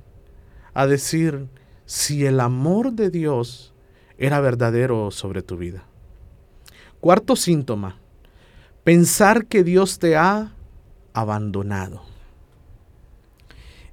a 0.76 0.86
decir 0.86 1.48
si 1.86 2.26
el 2.26 2.40
amor 2.40 2.94
de 2.94 3.10
Dios 3.10 3.74
era 4.20 4.40
verdadero 4.40 5.10
sobre 5.10 5.42
tu 5.42 5.58
vida. 5.58 5.86
Cuarto 7.00 7.36
síntoma, 7.36 8.00
pensar 8.84 9.48
que 9.48 9.64
Dios 9.64 9.98
te 10.00 10.16
ha 10.16 10.54
abandonado. 11.14 12.04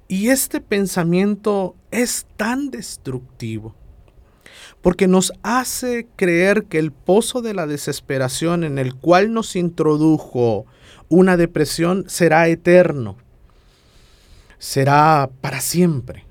Y 0.07 0.29
este 0.29 0.61
pensamiento 0.61 1.75
es 1.89 2.27
tan 2.37 2.69
destructivo 2.69 3.73
porque 4.81 5.07
nos 5.07 5.31
hace 5.43 6.07
creer 6.17 6.65
que 6.65 6.77
el 6.77 6.91
pozo 6.91 7.41
de 7.41 7.53
la 7.53 7.65
desesperación 7.65 8.65
en 8.65 8.77
el 8.77 8.93
cual 8.95 9.31
nos 9.31 9.55
introdujo 9.55 10.65
una 11.07 11.37
depresión 11.37 12.03
será 12.07 12.49
eterno, 12.49 13.15
será 14.59 15.29
para 15.39 15.61
siempre. 15.61 16.25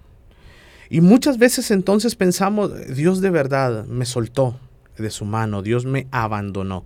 Y 0.92 1.00
muchas 1.00 1.38
veces 1.38 1.70
entonces 1.70 2.16
pensamos, 2.16 2.70
Dios 2.94 3.22
de 3.22 3.30
verdad 3.30 3.86
me 3.86 4.04
soltó 4.04 4.60
de 4.98 5.08
su 5.08 5.24
mano, 5.24 5.62
Dios 5.62 5.86
me 5.86 6.06
abandonó. 6.10 6.84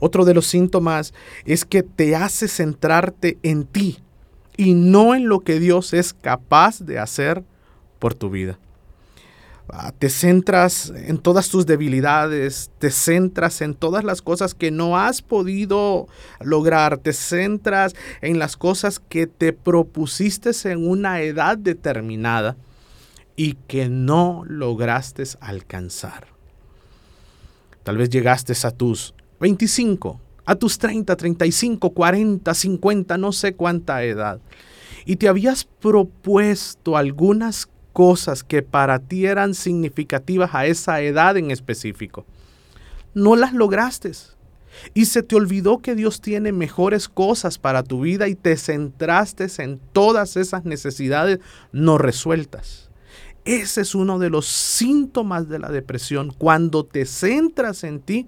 Otro 0.00 0.24
de 0.24 0.32
los 0.32 0.46
síntomas 0.46 1.12
es 1.44 1.66
que 1.66 1.82
te 1.82 2.16
hace 2.16 2.48
centrarte 2.48 3.36
en 3.42 3.66
ti 3.66 3.98
y 4.56 4.72
no 4.72 5.14
en 5.14 5.28
lo 5.28 5.40
que 5.40 5.60
Dios 5.60 5.92
es 5.92 6.14
capaz 6.14 6.80
de 6.80 6.98
hacer 6.98 7.44
por 7.98 8.14
tu 8.14 8.30
vida. 8.30 8.58
Ah, 9.68 9.92
te 9.92 10.08
centras 10.08 10.90
en 10.96 11.18
todas 11.18 11.50
tus 11.50 11.66
debilidades, 11.66 12.70
te 12.78 12.90
centras 12.90 13.60
en 13.60 13.74
todas 13.74 14.02
las 14.02 14.22
cosas 14.22 14.54
que 14.54 14.70
no 14.70 14.96
has 14.96 15.20
podido 15.20 16.08
lograr, 16.40 16.96
te 16.96 17.12
centras 17.12 17.94
en 18.22 18.38
las 18.38 18.56
cosas 18.56 18.98
que 18.98 19.26
te 19.26 19.52
propusiste 19.52 20.52
en 20.70 20.88
una 20.88 21.20
edad 21.20 21.58
determinada 21.58 22.56
y 23.36 23.54
que 23.68 23.88
no 23.88 24.44
lograste 24.46 25.24
alcanzar. 25.40 26.28
Tal 27.84 27.98
vez 27.98 28.10
llegaste 28.10 28.54
a 28.66 28.70
tus 28.70 29.14
25 29.38 30.20
a 30.46 30.54
tus 30.54 30.78
30, 30.78 31.14
35, 31.16 31.90
40, 31.90 32.54
50, 32.54 33.18
no 33.18 33.32
sé 33.32 33.54
cuánta 33.54 34.04
edad, 34.04 34.40
y 35.04 35.16
te 35.16 35.28
habías 35.28 35.64
propuesto 35.64 36.96
algunas 36.96 37.68
cosas 37.92 38.44
que 38.44 38.62
para 38.62 39.00
ti 39.00 39.26
eran 39.26 39.54
significativas 39.54 40.54
a 40.54 40.66
esa 40.66 41.00
edad 41.00 41.36
en 41.36 41.50
específico, 41.50 42.24
no 43.12 43.36
las 43.36 43.52
lograste. 43.52 44.12
Y 44.92 45.06
se 45.06 45.22
te 45.22 45.36
olvidó 45.36 45.78
que 45.78 45.94
Dios 45.94 46.20
tiene 46.20 46.52
mejores 46.52 47.08
cosas 47.08 47.56
para 47.56 47.82
tu 47.82 48.02
vida 48.02 48.28
y 48.28 48.34
te 48.34 48.58
centraste 48.58 49.46
en 49.58 49.80
todas 49.94 50.36
esas 50.36 50.66
necesidades 50.66 51.38
no 51.72 51.96
resueltas. 51.96 52.85
Ese 53.46 53.82
es 53.82 53.94
uno 53.94 54.18
de 54.18 54.28
los 54.28 54.46
síntomas 54.46 55.48
de 55.48 55.60
la 55.60 55.70
depresión, 55.70 56.32
cuando 56.36 56.84
te 56.84 57.06
centras 57.06 57.84
en 57.84 58.00
ti 58.00 58.26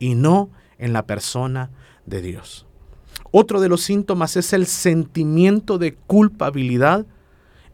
y 0.00 0.16
no 0.16 0.50
en 0.78 0.92
la 0.92 1.06
persona 1.06 1.70
de 2.04 2.20
Dios. 2.20 2.66
Otro 3.30 3.60
de 3.60 3.68
los 3.68 3.82
síntomas 3.82 4.36
es 4.36 4.52
el 4.52 4.66
sentimiento 4.66 5.78
de 5.78 5.94
culpabilidad, 5.94 7.06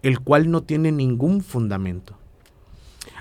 el 0.02 0.20
cual 0.20 0.50
no 0.50 0.62
tiene 0.62 0.92
ningún 0.92 1.42
fundamento. 1.42 2.18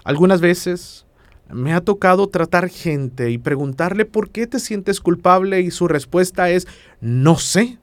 Algunas 0.04 0.42
veces 0.42 1.06
me 1.50 1.74
ha 1.74 1.80
tocado 1.80 2.28
tratar 2.28 2.68
gente 2.68 3.32
y 3.32 3.38
preguntarle 3.38 4.04
por 4.04 4.32
qué 4.32 4.48
te 4.48 4.60
sientes 4.60 5.00
culpable 5.00 5.62
y 5.62 5.72
su 5.72 5.88
respuesta 5.88 6.50
es 6.50 6.68
no 7.00 7.38
sé. 7.38 7.78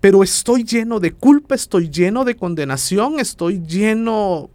Pero 0.00 0.22
estoy 0.22 0.62
lleno 0.62 1.00
de 1.00 1.12
culpa, 1.12 1.56
estoy 1.56 1.90
lleno 1.90 2.24
de 2.24 2.36
condenación, 2.36 3.18
estoy 3.18 3.60
lleno 3.66 4.48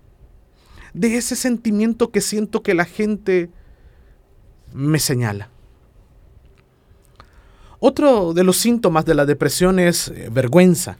de 0.95 1.17
ese 1.17 1.35
sentimiento 1.35 2.09
que 2.09 2.21
siento 2.21 2.63
que 2.63 2.73
la 2.73 2.85
gente 2.85 3.49
me 4.73 4.97
señala. 4.99 5.49
Otro 7.79 8.33
de 8.33 8.45
los 8.45 8.57
síntomas 8.57 9.03
de 9.05 9.13
la 9.13 9.25
depresión 9.25 9.77
es 9.77 10.07
eh, 10.07 10.29
vergüenza. 10.31 10.97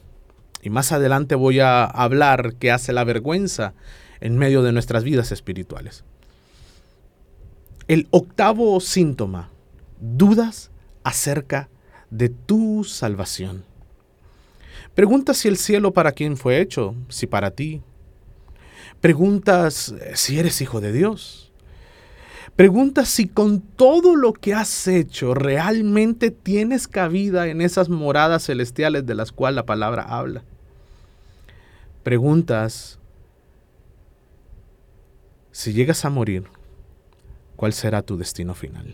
Y 0.62 0.68
más 0.68 0.92
adelante 0.92 1.34
voy 1.34 1.60
a 1.60 1.84
hablar 1.84 2.56
qué 2.58 2.70
hace 2.70 2.92
la 2.92 3.04
vergüenza 3.04 3.72
en 4.20 4.36
medio 4.36 4.62
de 4.62 4.72
nuestras 4.72 5.02
vidas 5.02 5.32
espirituales. 5.32 6.04
El 7.88 8.06
octavo 8.10 8.78
síntoma, 8.80 9.48
dudas 10.00 10.70
acerca 11.04 11.70
de 12.10 12.28
tu 12.28 12.84
salvación. 12.84 13.64
Pregunta 14.94 15.32
si 15.32 15.48
el 15.48 15.56
cielo 15.56 15.92
para 15.92 16.12
quién 16.12 16.36
fue 16.36 16.60
hecho, 16.60 16.94
si 17.08 17.26
para 17.26 17.50
ti. 17.50 17.82
Preguntas 19.06 19.94
si 20.14 20.40
eres 20.40 20.60
hijo 20.60 20.80
de 20.80 20.92
Dios. 20.92 21.52
Preguntas 22.56 23.08
si 23.08 23.28
con 23.28 23.60
todo 23.60 24.16
lo 24.16 24.32
que 24.32 24.52
has 24.52 24.88
hecho 24.88 25.32
realmente 25.32 26.32
tienes 26.32 26.88
cabida 26.88 27.46
en 27.46 27.60
esas 27.60 27.88
moradas 27.88 28.46
celestiales 28.46 29.06
de 29.06 29.14
las 29.14 29.30
cuales 29.30 29.54
la 29.54 29.64
palabra 29.64 30.02
habla. 30.02 30.42
Preguntas 32.02 32.98
si 35.52 35.72
llegas 35.72 36.04
a 36.04 36.10
morir, 36.10 36.42
cuál 37.54 37.74
será 37.74 38.02
tu 38.02 38.16
destino 38.16 38.54
final. 38.54 38.92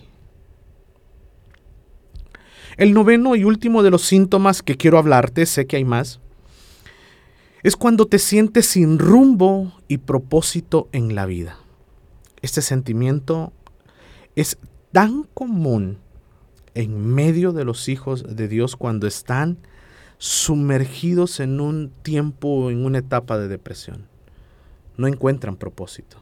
El 2.76 2.92
noveno 2.92 3.34
y 3.34 3.44
último 3.44 3.82
de 3.82 3.90
los 3.90 4.02
síntomas 4.02 4.62
que 4.62 4.76
quiero 4.76 4.98
hablarte, 4.98 5.46
sé 5.46 5.66
que 5.66 5.76
hay 5.76 5.86
más, 5.86 6.20
es 7.62 7.76
cuando 7.76 8.06
te 8.06 8.18
sientes 8.18 8.66
sin 8.66 8.98
rumbo 8.98 9.72
y 9.88 9.98
propósito 9.98 10.88
en 10.92 11.14
la 11.14 11.26
vida. 11.26 11.58
Este 12.40 12.62
sentimiento 12.62 13.52
es 14.34 14.58
tan 14.90 15.24
común 15.34 15.98
en 16.74 17.06
medio 17.06 17.52
de 17.52 17.64
los 17.64 17.88
hijos 17.88 18.24
de 18.36 18.48
Dios 18.48 18.76
cuando 18.76 19.06
están 19.06 19.58
sumergidos 20.18 21.40
en 21.40 21.60
un 21.60 21.90
tiempo, 22.02 22.70
en 22.70 22.84
una 22.84 22.98
etapa 22.98 23.38
de 23.38 23.48
depresión. 23.48 24.06
No 24.96 25.06
encuentran 25.06 25.56
propósito. 25.56 26.18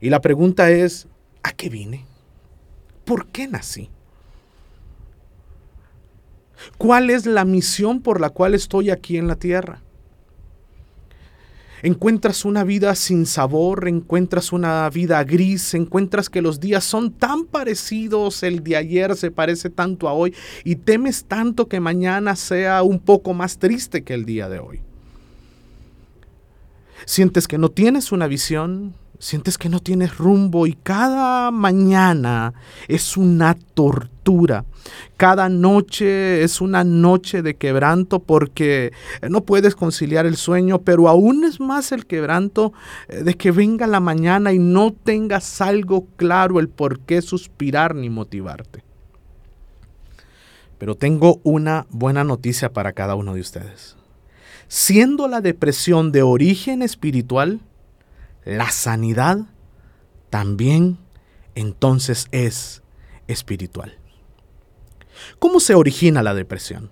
Y 0.00 0.10
la 0.10 0.20
pregunta 0.20 0.70
es, 0.70 1.08
¿A 1.42 1.52
qué 1.52 1.68
vine? 1.68 2.04
¿Por 3.04 3.28
qué 3.28 3.46
nací? 3.46 3.90
¿Cuál 6.76 7.10
es 7.10 7.24
la 7.24 7.44
misión 7.44 8.02
por 8.02 8.20
la 8.20 8.30
cual 8.30 8.54
estoy 8.54 8.90
aquí 8.90 9.16
en 9.16 9.28
la 9.28 9.36
tierra? 9.36 9.80
Encuentras 11.82 12.44
una 12.44 12.64
vida 12.64 12.94
sin 12.94 13.26
sabor, 13.26 13.86
encuentras 13.86 14.52
una 14.52 14.88
vida 14.90 15.22
gris, 15.24 15.74
encuentras 15.74 16.28
que 16.28 16.42
los 16.42 16.58
días 16.58 16.84
son 16.84 17.12
tan 17.12 17.44
parecidos, 17.44 18.42
el 18.42 18.64
de 18.64 18.76
ayer 18.76 19.16
se 19.16 19.30
parece 19.30 19.70
tanto 19.70 20.08
a 20.08 20.12
hoy 20.12 20.34
y 20.64 20.76
temes 20.76 21.24
tanto 21.24 21.68
que 21.68 21.80
mañana 21.80 22.34
sea 22.36 22.82
un 22.82 22.98
poco 22.98 23.34
más 23.34 23.58
triste 23.58 24.02
que 24.02 24.14
el 24.14 24.24
día 24.24 24.48
de 24.48 24.58
hoy. 24.58 24.80
Sientes 27.06 27.46
que 27.46 27.58
no 27.58 27.70
tienes 27.70 28.10
una 28.10 28.26
visión, 28.26 28.94
Sientes 29.20 29.58
que 29.58 29.68
no 29.68 29.80
tienes 29.80 30.16
rumbo 30.16 30.68
y 30.68 30.74
cada 30.74 31.50
mañana 31.50 32.54
es 32.86 33.16
una 33.16 33.54
tortura. 33.54 34.64
Cada 35.16 35.48
noche 35.48 36.42
es 36.42 36.60
una 36.60 36.84
noche 36.84 37.42
de 37.42 37.56
quebranto 37.56 38.20
porque 38.20 38.92
no 39.28 39.42
puedes 39.42 39.74
conciliar 39.74 40.26
el 40.26 40.36
sueño, 40.36 40.80
pero 40.80 41.08
aún 41.08 41.44
es 41.44 41.60
más 41.60 41.92
el 41.92 42.06
quebranto 42.06 42.72
eh, 43.08 43.22
de 43.22 43.34
que 43.34 43.50
venga 43.50 43.86
la 43.86 44.00
mañana 44.00 44.52
y 44.52 44.58
no 44.58 44.92
tengas 44.92 45.60
algo 45.60 46.06
claro 46.16 46.60
el 46.60 46.68
por 46.68 47.00
qué 47.00 47.22
suspirar 47.22 47.94
ni 47.94 48.10
motivarte. 48.10 48.82
Pero 50.78 50.94
tengo 50.94 51.40
una 51.42 51.86
buena 51.90 52.22
noticia 52.22 52.72
para 52.72 52.92
cada 52.92 53.16
uno 53.16 53.34
de 53.34 53.40
ustedes. 53.40 53.96
Siendo 54.68 55.28
la 55.28 55.40
depresión 55.40 56.12
de 56.12 56.22
origen 56.22 56.82
espiritual, 56.82 57.60
la 58.44 58.70
sanidad 58.70 59.46
también 60.30 60.98
entonces 61.54 62.28
es 62.30 62.82
espiritual. 63.26 63.98
¿Cómo 65.38 65.60
se 65.60 65.74
origina 65.74 66.22
la 66.22 66.34
depresión? 66.34 66.90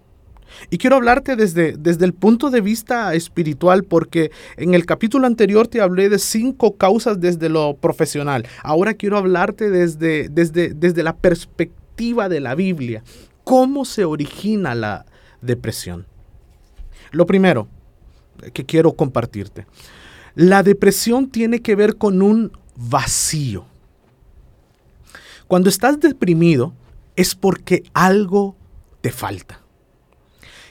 Y 0.70 0.78
quiero 0.78 0.96
hablarte 0.96 1.36
desde, 1.36 1.76
desde 1.76 2.04
el 2.04 2.14
punto 2.14 2.50
de 2.50 2.60
vista 2.60 3.14
espiritual 3.14 3.84
porque 3.84 4.30
en 4.56 4.74
el 4.74 4.86
capítulo 4.86 5.26
anterior 5.26 5.68
te 5.68 5.80
hablé 5.80 6.08
de 6.08 6.18
cinco 6.18 6.76
causas 6.76 7.20
desde 7.20 7.48
lo 7.48 7.76
profesional. 7.76 8.46
Ahora 8.62 8.94
quiero 8.94 9.18
hablarte 9.18 9.70
desde, 9.70 10.28
desde, 10.28 10.74
desde 10.74 11.02
la 11.02 11.16
perspectiva 11.16 12.28
de 12.28 12.40
la 12.40 12.54
Biblia. 12.54 13.02
¿Cómo 13.44 13.84
se 13.84 14.04
origina 14.04 14.74
la 14.74 15.06
depresión? 15.40 16.06
Lo 17.12 17.26
primero 17.26 17.68
que 18.52 18.64
quiero 18.64 18.92
compartirte. 18.92 19.66
La 20.34 20.62
depresión 20.62 21.30
tiene 21.30 21.60
que 21.60 21.74
ver 21.74 21.96
con 21.96 22.20
un 22.22 22.52
vacío. 22.76 23.64
Cuando 25.46 25.68
estás 25.68 26.00
deprimido 26.00 26.74
es 27.16 27.34
porque 27.34 27.82
algo 27.94 28.56
te 29.00 29.10
falta. 29.10 29.60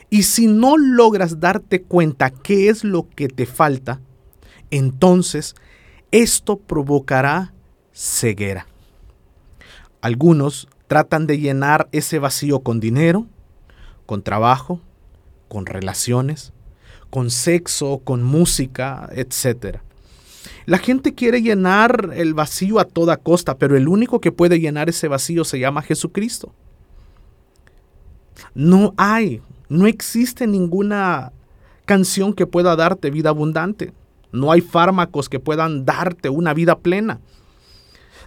Y 0.10 0.24
si 0.24 0.48
no 0.48 0.78
logras 0.78 1.40
darte 1.40 1.82
cuenta 1.82 2.30
qué 2.30 2.70
es 2.70 2.84
lo 2.84 3.10
que 3.10 3.28
te 3.28 3.46
falta, 3.46 4.00
entonces 4.72 5.56
esto 6.12 6.58
provocará 6.58 7.54
ceguera. 7.92 8.68
Algunos 10.02 10.68
tratan 10.88 11.28
de 11.28 11.40
llenar 11.40 11.90
ese 11.92 12.20
vacío 12.20 12.60
con 12.60 12.80
dinero, 12.80 13.26
con 14.06 14.22
trabajo, 14.22 14.80
con 15.48 15.66
relaciones, 15.66 16.54
con 17.10 17.32
sexo, 17.32 18.02
con 18.04 18.24
música, 18.24 19.10
etc. 19.14 19.80
La 20.66 20.80
gente 20.80 21.14
quiere 21.14 21.42
llenar 21.42 22.12
el 22.16 22.34
vacío 22.34 22.80
a 22.80 22.86
toda 22.86 23.18
costa, 23.18 23.58
pero 23.58 23.78
el 23.78 23.88
único 23.88 24.20
que 24.20 24.32
puede 24.32 24.60
llenar 24.60 24.90
ese 24.90 25.08
vacío 25.08 25.44
se 25.44 25.60
llama 25.60 25.84
Jesucristo. 25.84 26.54
No 28.56 28.94
hay, 28.98 29.42
no 29.70 29.86
existe 29.86 30.48
ninguna 30.48 31.32
canción 31.86 32.34
que 32.34 32.48
pueda 32.48 32.76
darte 32.76 33.12
vida 33.12 33.30
abundante. 33.30 33.94
No 34.32 34.52
hay 34.52 34.62
fármacos 34.62 35.30
que 35.30 35.40
puedan 35.40 35.86
darte 35.86 36.30
una 36.30 36.54
vida 36.54 36.80
plena. 36.80 37.20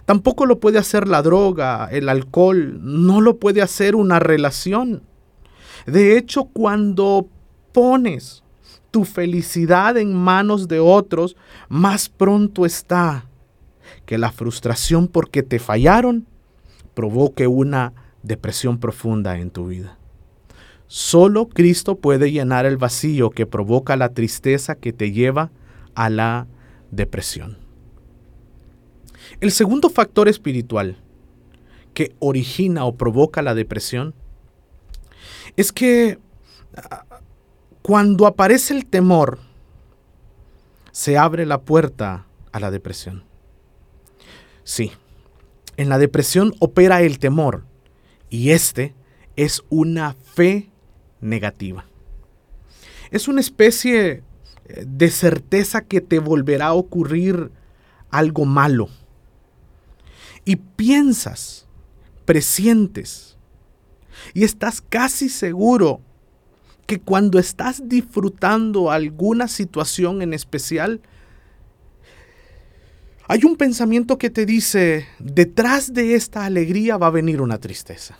Tampoco 0.05 0.45
lo 0.45 0.59
puede 0.59 0.79
hacer 0.79 1.07
la 1.07 1.21
droga, 1.21 1.87
el 1.91 2.09
alcohol, 2.09 2.79
no 2.81 3.21
lo 3.21 3.37
puede 3.37 3.61
hacer 3.61 3.95
una 3.95 4.19
relación. 4.19 5.03
De 5.85 6.17
hecho, 6.17 6.45
cuando 6.45 7.27
pones 7.73 8.43
tu 8.91 9.05
felicidad 9.05 9.97
en 9.97 10.13
manos 10.13 10.67
de 10.67 10.79
otros, 10.79 11.35
más 11.67 12.09
pronto 12.09 12.65
está 12.65 13.25
que 14.05 14.17
la 14.17 14.31
frustración 14.31 15.07
porque 15.07 15.43
te 15.43 15.59
fallaron 15.59 16.27
provoque 16.93 17.47
una 17.47 17.93
depresión 18.23 18.79
profunda 18.79 19.37
en 19.37 19.51
tu 19.51 19.67
vida. 19.67 19.97
Solo 20.87 21.47
Cristo 21.47 21.95
puede 21.95 22.31
llenar 22.31 22.65
el 22.65 22.77
vacío 22.77 23.29
que 23.29 23.45
provoca 23.45 23.95
la 23.95 24.09
tristeza 24.09 24.75
que 24.75 24.91
te 24.91 25.11
lleva 25.11 25.51
a 25.95 26.09
la 26.09 26.47
depresión. 26.91 27.57
El 29.39 29.51
segundo 29.51 29.89
factor 29.89 30.27
espiritual 30.27 30.97
que 31.93 32.15
origina 32.19 32.85
o 32.85 32.95
provoca 32.95 33.41
la 33.41 33.53
depresión 33.53 34.13
es 35.55 35.71
que 35.71 36.19
cuando 37.89 38.27
aparece 38.27 38.75
el 38.75 38.85
temor, 38.85 39.39
se 40.91 41.17
abre 41.17 41.47
la 41.47 41.61
puerta 41.61 42.27
a 42.51 42.59
la 42.59 42.69
depresión. 42.69 43.23
Sí, 44.63 44.91
en 45.75 45.89
la 45.89 45.97
depresión 45.97 46.53
opera 46.59 47.01
el 47.01 47.17
temor 47.17 47.65
y 48.29 48.51
este 48.51 48.93
es 49.35 49.63
una 49.69 50.13
fe 50.13 50.69
negativa. 51.19 51.87
Es 53.09 53.27
una 53.27 53.41
especie 53.41 54.21
eh, 54.67 54.85
de 54.85 55.09
certeza 55.09 55.81
que 55.81 55.99
te 55.99 56.19
volverá 56.19 56.67
a 56.67 56.73
ocurrir 56.73 57.51
algo 58.11 58.45
malo. 58.45 58.89
Y 60.45 60.57
piensas, 60.57 61.67
presientes, 62.25 63.35
y 64.35 64.43
estás 64.43 64.79
casi 64.79 65.27
seguro 65.27 66.01
que 66.89 66.99
cuando 66.99 67.37
estás 67.37 67.87
disfrutando 67.87 68.89
alguna 68.89 69.47
situación 69.47 70.23
en 70.23 70.33
especial, 70.33 71.01
hay 73.27 73.41
un 73.45 73.57
pensamiento 73.57 74.17
que 74.17 74.31
te 74.31 74.47
dice, 74.47 75.05
detrás 75.19 75.93
de 75.93 76.15
esta 76.15 76.45
alegría 76.45 76.97
va 76.97 77.05
a 77.05 77.11
venir 77.11 77.43
una 77.43 77.59
tristeza. 77.59 78.17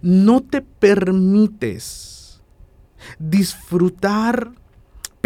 No 0.00 0.40
te 0.40 0.62
permites 0.62 2.40
disfrutar 3.18 4.52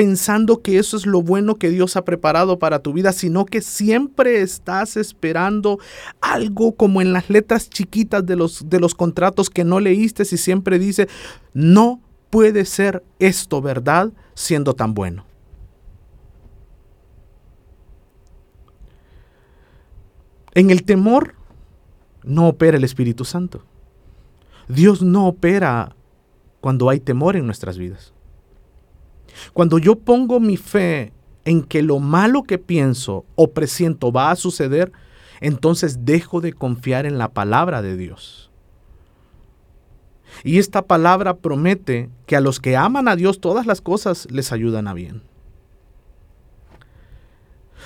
pensando 0.00 0.62
que 0.62 0.78
eso 0.78 0.96
es 0.96 1.04
lo 1.04 1.20
bueno 1.20 1.56
que 1.56 1.68
Dios 1.68 1.94
ha 1.94 2.06
preparado 2.06 2.58
para 2.58 2.78
tu 2.78 2.94
vida, 2.94 3.12
sino 3.12 3.44
que 3.44 3.60
siempre 3.60 4.40
estás 4.40 4.96
esperando 4.96 5.78
algo 6.22 6.74
como 6.74 7.02
en 7.02 7.12
las 7.12 7.28
letras 7.28 7.68
chiquitas 7.68 8.24
de 8.24 8.34
los, 8.34 8.70
de 8.70 8.80
los 8.80 8.94
contratos 8.94 9.50
que 9.50 9.62
no 9.62 9.78
leíste 9.78 10.22
y 10.22 10.38
siempre 10.38 10.78
dice, 10.78 11.06
no 11.52 12.00
puede 12.30 12.64
ser 12.64 13.04
esto 13.18 13.60
verdad 13.60 14.10
siendo 14.32 14.72
tan 14.72 14.94
bueno. 14.94 15.26
En 20.54 20.70
el 20.70 20.84
temor 20.84 21.34
no 22.24 22.48
opera 22.48 22.78
el 22.78 22.84
Espíritu 22.84 23.26
Santo. 23.26 23.66
Dios 24.66 25.02
no 25.02 25.26
opera 25.26 25.94
cuando 26.62 26.88
hay 26.88 27.00
temor 27.00 27.36
en 27.36 27.44
nuestras 27.44 27.76
vidas. 27.76 28.14
Cuando 29.52 29.78
yo 29.78 29.96
pongo 29.96 30.40
mi 30.40 30.56
fe 30.56 31.12
en 31.44 31.62
que 31.62 31.82
lo 31.82 31.98
malo 31.98 32.42
que 32.42 32.58
pienso 32.58 33.24
o 33.34 33.50
presiento 33.52 34.12
va 34.12 34.30
a 34.30 34.36
suceder, 34.36 34.92
entonces 35.40 36.04
dejo 36.04 36.40
de 36.40 36.52
confiar 36.52 37.06
en 37.06 37.18
la 37.18 37.30
palabra 37.30 37.82
de 37.82 37.96
Dios. 37.96 38.50
Y 40.44 40.58
esta 40.58 40.82
palabra 40.82 41.36
promete 41.36 42.08
que 42.26 42.36
a 42.36 42.40
los 42.40 42.60
que 42.60 42.76
aman 42.76 43.08
a 43.08 43.16
Dios 43.16 43.40
todas 43.40 43.66
las 43.66 43.80
cosas 43.80 44.28
les 44.30 44.52
ayudan 44.52 44.86
a 44.88 44.94
bien. 44.94 45.22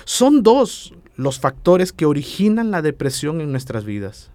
Son 0.05 0.43
dos 0.43 0.93
los 1.15 1.39
factores 1.39 1.91
que 1.93 2.05
originan 2.05 2.71
la 2.71 2.81
depresión 2.81 3.41
en 3.41 3.51
nuestras 3.51 3.85
vidas. 3.85 4.31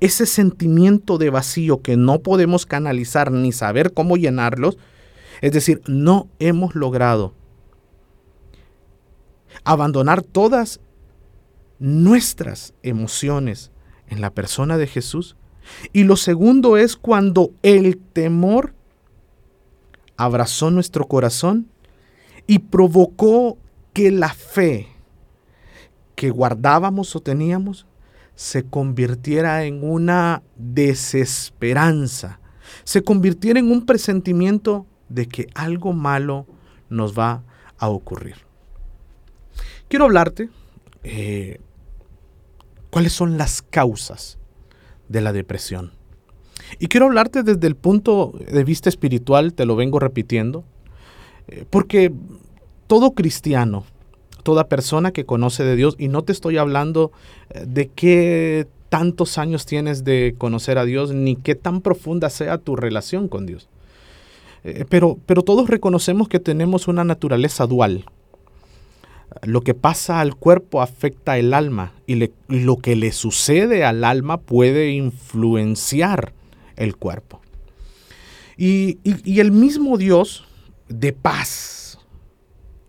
Ese 0.00 0.26
sentimiento 0.26 1.16
de 1.16 1.30
vacío 1.30 1.80
que 1.80 1.96
no 1.96 2.20
podemos 2.20 2.66
canalizar 2.66 3.30
ni 3.30 3.52
saber 3.52 3.94
cómo 3.94 4.16
llenarlos, 4.16 4.76
es 5.40 5.52
decir, 5.52 5.82
no 5.86 6.28
hemos 6.38 6.74
logrado 6.74 7.34
abandonar 9.64 10.22
todas 10.22 10.80
nuestras 11.78 12.74
emociones 12.82 13.70
en 14.08 14.20
la 14.20 14.30
persona 14.30 14.76
de 14.76 14.86
Jesús. 14.86 15.36
Y 15.92 16.04
lo 16.04 16.16
segundo 16.16 16.76
es 16.76 16.96
cuando 16.96 17.52
el 17.62 17.98
temor 17.98 18.74
abrazó 20.16 20.70
nuestro 20.70 21.06
corazón 21.06 21.68
y 22.46 22.58
provocó 22.58 23.56
que 23.92 24.10
la 24.10 24.34
fe 24.34 24.88
que 26.14 26.30
guardábamos 26.30 27.16
o 27.16 27.20
teníamos 27.20 27.86
se 28.34 28.64
convirtiera 28.64 29.64
en 29.64 29.82
una 29.84 30.42
desesperanza, 30.56 32.40
se 32.84 33.02
convirtiera 33.02 33.58
en 33.60 33.70
un 33.70 33.86
presentimiento 33.86 34.86
de 35.10 35.26
que 35.26 35.48
algo 35.54 35.92
malo 35.92 36.46
nos 36.88 37.18
va 37.18 37.42
a 37.78 37.88
ocurrir. 37.88 38.36
Quiero 39.88 40.06
hablarte 40.06 40.48
eh, 41.04 41.60
cuáles 42.88 43.12
son 43.12 43.36
las 43.36 43.60
causas 43.60 44.38
de 45.08 45.20
la 45.20 45.32
depresión. 45.32 45.92
Y 46.78 46.86
quiero 46.86 47.06
hablarte 47.06 47.42
desde 47.42 47.66
el 47.66 47.76
punto 47.76 48.32
de 48.50 48.64
vista 48.64 48.88
espiritual, 48.88 49.52
te 49.52 49.66
lo 49.66 49.76
vengo 49.76 49.98
repitiendo, 49.98 50.64
eh, 51.48 51.66
porque 51.68 52.12
todo 52.86 53.12
cristiano 53.12 53.84
toda 54.42 54.68
persona 54.68 55.12
que 55.12 55.24
conoce 55.24 55.64
de 55.64 55.76
Dios, 55.76 55.94
y 55.98 56.08
no 56.08 56.22
te 56.22 56.32
estoy 56.32 56.58
hablando 56.58 57.12
eh, 57.50 57.64
de 57.66 57.88
qué 57.88 58.66
tantos 58.88 59.38
años 59.38 59.66
tienes 59.66 60.04
de 60.04 60.34
conocer 60.36 60.78
a 60.78 60.84
Dios, 60.84 61.12
ni 61.12 61.36
qué 61.36 61.54
tan 61.54 61.80
profunda 61.80 62.30
sea 62.30 62.58
tu 62.58 62.76
relación 62.76 63.28
con 63.28 63.46
Dios. 63.46 63.68
Eh, 64.64 64.84
pero, 64.88 65.18
pero 65.26 65.42
todos 65.42 65.68
reconocemos 65.68 66.28
que 66.28 66.40
tenemos 66.40 66.88
una 66.88 67.04
naturaleza 67.04 67.66
dual. 67.66 68.04
Lo 69.42 69.60
que 69.60 69.74
pasa 69.74 70.20
al 70.20 70.34
cuerpo 70.34 70.82
afecta 70.82 71.38
el 71.38 71.54
alma 71.54 71.92
y, 72.06 72.30
lo 72.48 72.76
que 72.76 72.96
le 72.96 73.12
sucede 73.12 73.84
al 73.84 74.04
alma 74.04 74.38
puede 74.38 74.90
influenciar 74.90 76.32
el 76.76 76.96
cuerpo. 76.96 77.40
y, 78.56 78.98
y 79.04 79.40
el 79.40 79.52
mismo 79.52 79.96
Dios 79.96 80.44
de 80.88 81.12
paz, 81.12 81.80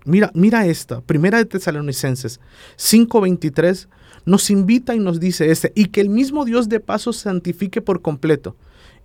Mira, 0.05 0.31
mira 0.33 0.65
esta, 0.65 1.01
Primera 1.01 1.37
de 1.37 1.45
Tesalonicenses 1.45 2.39
5:23 2.77 3.87
nos 4.25 4.49
invita 4.49 4.95
y 4.95 4.99
nos 4.99 5.19
dice 5.19 5.51
este, 5.51 5.71
y 5.75 5.85
que 5.85 6.01
el 6.01 6.09
mismo 6.09 6.45
Dios 6.45 6.69
de 6.69 6.79
paso 6.79 7.13
santifique 7.13 7.81
por 7.81 8.01
completo, 8.01 8.55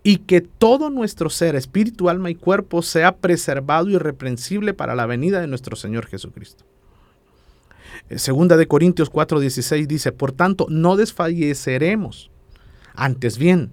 y 0.06 0.18
que 0.18 0.40
todo 0.40 0.88
nuestro 0.88 1.30
ser, 1.30 1.56
espíritu, 1.56 2.08
alma 2.08 2.30
y 2.30 2.36
cuerpo 2.36 2.80
sea 2.80 3.16
preservado 3.16 3.88
irreprensible 3.88 4.72
para 4.72 4.94
la 4.94 5.04
venida 5.04 5.40
de 5.40 5.48
nuestro 5.48 5.74
Señor 5.74 6.06
Jesucristo. 6.06 6.62
Eh, 8.08 8.20
segunda 8.20 8.56
de 8.56 8.68
Corintios 8.68 9.10
4:16 9.10 9.88
dice, 9.88 10.12
por 10.12 10.30
tanto, 10.30 10.68
no 10.70 10.94
desfalleceremos, 10.94 12.30
antes 12.94 13.36
bien, 13.36 13.72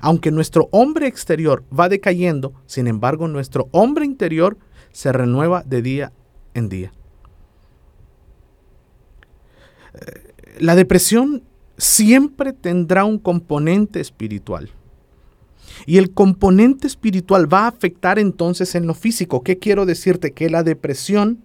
aunque 0.00 0.30
nuestro 0.30 0.70
hombre 0.70 1.06
exterior 1.06 1.64
va 1.78 1.90
decayendo, 1.90 2.54
sin 2.64 2.86
embargo 2.86 3.28
nuestro 3.28 3.68
hombre 3.70 4.06
interior 4.06 4.56
se 4.90 5.12
renueva 5.12 5.64
de 5.64 5.82
día 5.82 6.12
en 6.54 6.70
día. 6.70 6.92
La 10.60 10.76
depresión 10.76 11.42
siempre 11.76 12.54
tendrá 12.54 13.04
un 13.04 13.18
componente 13.18 14.00
espiritual. 14.00 14.70
Y 15.86 15.98
el 15.98 16.12
componente 16.12 16.86
espiritual 16.86 17.52
va 17.52 17.64
a 17.64 17.68
afectar 17.68 18.18
entonces 18.18 18.74
en 18.74 18.86
lo 18.86 18.94
físico. 18.94 19.42
¿Qué 19.42 19.58
quiero 19.58 19.86
decirte? 19.86 20.32
Que 20.32 20.50
la 20.50 20.62
depresión 20.62 21.42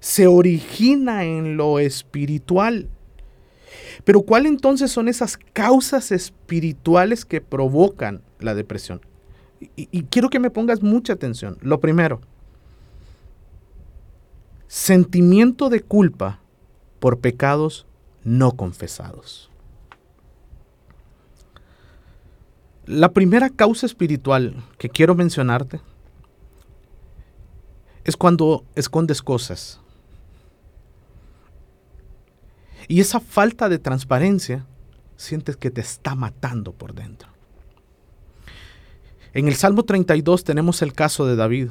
se 0.00 0.26
origina 0.26 1.24
en 1.24 1.56
lo 1.56 1.78
espiritual. 1.78 2.88
Pero 4.04 4.22
¿cuál 4.22 4.46
entonces 4.46 4.90
son 4.90 5.08
esas 5.08 5.36
causas 5.52 6.12
espirituales 6.12 7.24
que 7.24 7.40
provocan 7.40 8.22
la 8.40 8.54
depresión? 8.54 9.00
Y, 9.60 9.88
y, 9.92 10.02
quiero 10.04 10.28
que 10.28 10.40
me 10.40 10.50
pongas 10.50 10.82
mucha 10.82 11.12
atención. 11.12 11.56
Lo 11.60 11.78
primero, 11.78 12.20
sentimiento 14.66 15.68
de 15.68 15.82
culpa 15.82 16.40
por 16.98 17.20
pecados 17.20 17.86
no 18.24 18.52
confesados. 18.52 19.51
La 22.86 23.12
primera 23.12 23.48
causa 23.48 23.86
espiritual 23.86 24.56
que 24.76 24.88
quiero 24.88 25.14
mencionarte 25.14 25.80
es 28.02 28.16
cuando 28.16 28.64
escondes 28.74 29.22
cosas. 29.22 29.80
Y 32.88 33.00
esa 33.00 33.20
falta 33.20 33.68
de 33.68 33.78
transparencia 33.78 34.66
sientes 35.16 35.56
que 35.56 35.70
te 35.70 35.80
está 35.80 36.16
matando 36.16 36.72
por 36.72 36.92
dentro. 36.92 37.28
En 39.32 39.46
el 39.46 39.54
Salmo 39.54 39.84
32 39.84 40.42
tenemos 40.42 40.82
el 40.82 40.92
caso 40.92 41.24
de 41.24 41.36
David, 41.36 41.68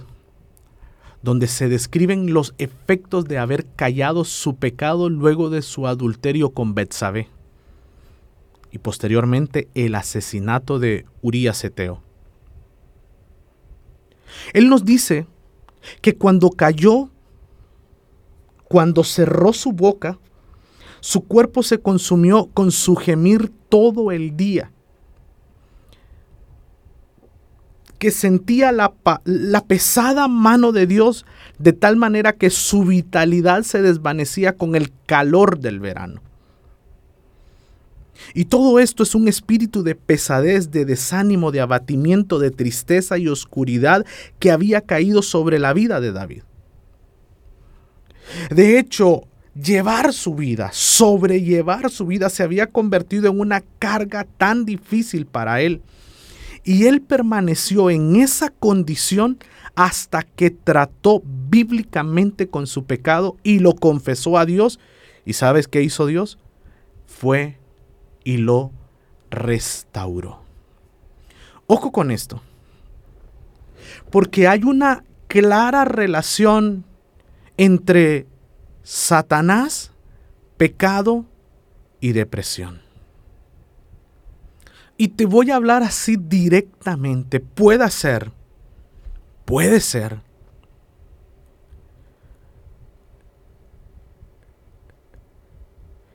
donde 1.22 1.48
se 1.48 1.68
describen 1.68 2.34
los 2.34 2.56
efectos 2.58 3.26
de 3.26 3.38
haber 3.38 3.66
callado 3.76 4.24
su 4.24 4.56
pecado 4.56 5.10
luego 5.10 5.50
de 5.50 5.62
su 5.62 5.88
adulterio 5.88 6.52
con 6.52 6.74
Betsabé 6.74 7.28
y 8.72 8.78
posteriormente 8.78 9.68
el 9.76 9.96
asesinato 9.96 10.80
de 10.80 11.06
Urías 11.22 11.64
Eteo. 11.64 12.02
Él 14.54 14.70
nos 14.70 14.86
dice 14.86 15.28
que 16.02 16.16
cuando 16.16 16.50
cayó, 16.52 17.10
cuando 18.66 19.04
cerró 19.04 19.54
su 19.54 19.72
boca, 19.72 20.18
Su 21.04 21.22
cuerpo 21.22 21.64
se 21.64 21.80
consumió 21.80 22.52
con 22.54 22.72
su 22.72 22.96
gemir 22.96 23.52
todo 23.70 24.12
el 24.12 24.38
día. 24.38 24.72
Que 27.98 28.12
sentía 28.12 28.72
la, 28.72 28.94
la, 29.26 29.66
pesada 29.66 30.28
mano 30.28 30.72
de 30.72 30.86
Dios 30.86 31.26
de 31.58 31.74
tal 31.74 31.98
manera 31.98 32.34
que 32.34 32.52
su 32.52 32.86
vitalidad 32.86 33.64
se 33.64 33.82
desvanecía 33.82 34.56
con 34.56 34.76
el 34.76 34.92
calor 35.08 35.58
del 35.58 35.80
verano. 35.80 36.22
Y 38.34 38.46
todo 38.46 38.80
esto 38.80 39.04
es 39.04 39.16
un 39.16 39.28
espíritu 39.28 39.84
de 39.84 39.96
pesadez, 39.96 40.72
de 40.72 40.86
desánimo, 40.86 41.52
de 41.52 41.62
abatimiento, 41.62 42.40
de 42.40 42.52
tristeza 42.52 43.18
y 43.18 43.28
oscuridad 43.28 44.06
que 44.40 44.52
había 44.52 44.82
caído 44.82 45.22
sobre 45.22 45.60
la 45.60 45.74
vida 45.74 46.00
de 46.00 46.12
David. 46.12 46.44
De 48.50 48.80
hecho, 48.80 49.28
llevar 49.54 50.14
su 50.14 50.36
vida, 50.36 50.70
sobrellevar 50.74 51.90
su 51.90 52.06
vida, 52.06 52.30
se 52.30 52.44
había 52.44 52.68
convertido 52.68 53.30
en 53.30 53.40
una 53.40 53.62
carga 53.80 54.26
tan 54.38 54.66
difícil 54.66 55.26
para 55.26 55.62
él. 55.62 55.82
Y 56.64 56.86
él 56.86 57.02
permaneció 57.02 57.90
en 57.90 58.16
esa 58.16 58.50
condición 58.50 59.40
hasta 59.76 60.24
que 60.24 60.52
trató 60.52 61.24
bíblicamente 61.50 62.48
con 62.48 62.68
su 62.68 62.86
pecado 62.86 63.38
y 63.44 63.60
lo 63.60 63.74
confesó 63.74 64.38
a 64.38 64.46
Dios. 64.46 64.80
¿Y 65.26 65.34
sabes 65.34 65.68
qué 65.68 65.82
hizo 65.82 66.06
Dios? 66.06 66.38
Fue 67.08 67.58
y 68.24 68.38
lo 68.38 68.72
restauró. 69.30 70.42
Ojo 71.68 71.92
con 71.92 72.12
esto, 72.12 72.42
porque 74.10 74.48
hay 74.48 74.64
una 74.64 75.04
clara 75.28 75.86
relación 75.86 76.84
entre 77.58 78.28
Satanás, 78.84 79.92
pecado 80.58 81.26
y 82.00 82.12
depresión. 82.12 82.82
Y 84.98 85.10
te 85.10 85.26
voy 85.26 85.50
a 85.50 85.56
hablar 85.56 85.82
así 85.82 86.16
directamente. 86.16 87.40
Puede 87.40 87.90
ser, 87.90 88.32
puede 89.46 89.80
ser 89.80 90.20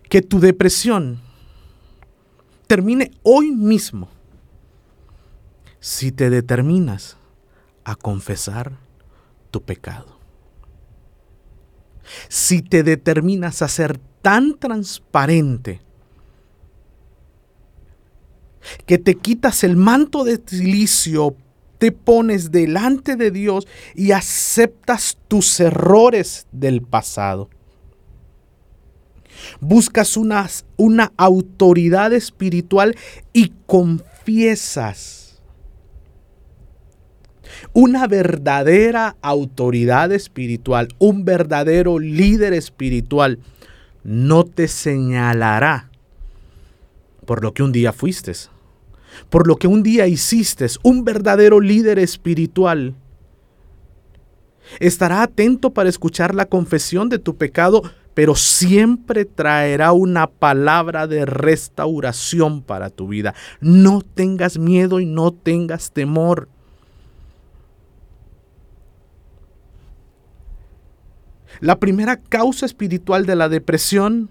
que 0.08 0.22
tu 0.22 0.38
depresión 0.38 1.25
termine 2.66 3.10
hoy 3.22 3.50
mismo 3.52 4.08
si 5.80 6.12
te 6.12 6.30
determinas 6.30 7.16
a 7.84 7.94
confesar 7.94 8.72
tu 9.50 9.62
pecado. 9.62 10.18
Si 12.28 12.62
te 12.62 12.82
determinas 12.82 13.62
a 13.62 13.68
ser 13.68 13.98
tan 14.22 14.58
transparente 14.58 15.80
que 18.84 18.98
te 18.98 19.14
quitas 19.14 19.62
el 19.62 19.76
manto 19.76 20.24
de 20.24 20.42
silicio, 20.44 21.36
te 21.78 21.92
pones 21.92 22.50
delante 22.50 23.16
de 23.16 23.30
Dios 23.30 23.66
y 23.94 24.12
aceptas 24.12 25.18
tus 25.28 25.60
errores 25.60 26.46
del 26.50 26.82
pasado 26.82 27.48
buscas 29.60 30.16
una, 30.16 30.48
una 30.76 31.12
autoridad 31.16 32.12
espiritual 32.12 32.96
y 33.32 33.52
confiesas 33.66 35.26
una 37.72 38.06
verdadera 38.06 39.16
autoridad 39.22 40.12
espiritual, 40.12 40.88
un 40.98 41.24
verdadero 41.24 41.98
líder 41.98 42.52
espiritual, 42.52 43.38
no 44.04 44.44
te 44.44 44.68
señalará 44.68 45.90
por 47.24 47.42
lo 47.42 47.52
que 47.52 47.62
un 47.62 47.72
día 47.72 47.92
fuiste, 47.92 48.32
por 49.30 49.46
lo 49.46 49.56
que 49.56 49.66
un 49.66 49.82
día 49.82 50.06
hiciste, 50.06 50.66
un 50.82 51.04
verdadero 51.04 51.60
líder 51.60 51.98
espiritual. 51.98 52.94
Estará 54.80 55.22
atento 55.22 55.70
para 55.70 55.88
escuchar 55.88 56.34
la 56.34 56.46
confesión 56.46 57.08
de 57.08 57.18
tu 57.18 57.36
pecado, 57.36 57.82
pero 58.16 58.34
siempre 58.34 59.26
traerá 59.26 59.92
una 59.92 60.26
palabra 60.26 61.06
de 61.06 61.26
restauración 61.26 62.62
para 62.62 62.88
tu 62.88 63.08
vida. 63.08 63.34
No 63.60 64.00
tengas 64.00 64.56
miedo 64.56 65.00
y 65.00 65.04
no 65.04 65.32
tengas 65.32 65.90
temor. 65.90 66.48
La 71.60 71.78
primera 71.78 72.16
causa 72.16 72.64
espiritual 72.64 73.26
de 73.26 73.36
la 73.36 73.50
depresión 73.50 74.30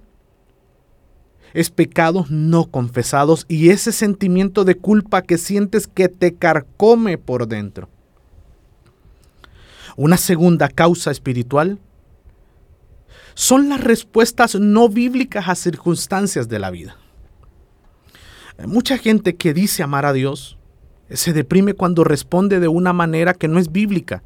es 1.53 1.69
pecados 1.69 2.31
no 2.31 2.65
confesados 2.65 3.45
y 3.47 3.69
ese 3.69 3.91
sentimiento 3.91 4.63
de 4.63 4.73
culpa 4.73 5.21
que 5.21 5.37
sientes 5.37 5.85
que 5.85 6.09
te 6.09 6.33
carcome 6.33 7.19
por 7.19 7.47
dentro. 7.47 7.87
Una 9.95 10.17
segunda 10.17 10.69
causa 10.69 11.11
espiritual 11.11 11.77
son 13.35 13.69
las 13.69 13.81
respuestas 13.81 14.55
no 14.55 14.89
bíblicas 14.89 15.47
a 15.49 15.55
circunstancias 15.55 16.47
de 16.47 16.57
la 16.57 16.71
vida. 16.71 16.97
Mucha 18.65 18.97
gente 18.97 19.35
que 19.35 19.53
dice 19.53 19.83
amar 19.83 20.05
a 20.05 20.13
Dios 20.13 20.57
se 21.09 21.33
deprime 21.33 21.73
cuando 21.73 22.05
responde 22.05 22.59
de 22.61 22.69
una 22.69 22.93
manera 22.93 23.33
que 23.33 23.49
no 23.49 23.59
es 23.59 23.71
bíblica 23.71 24.23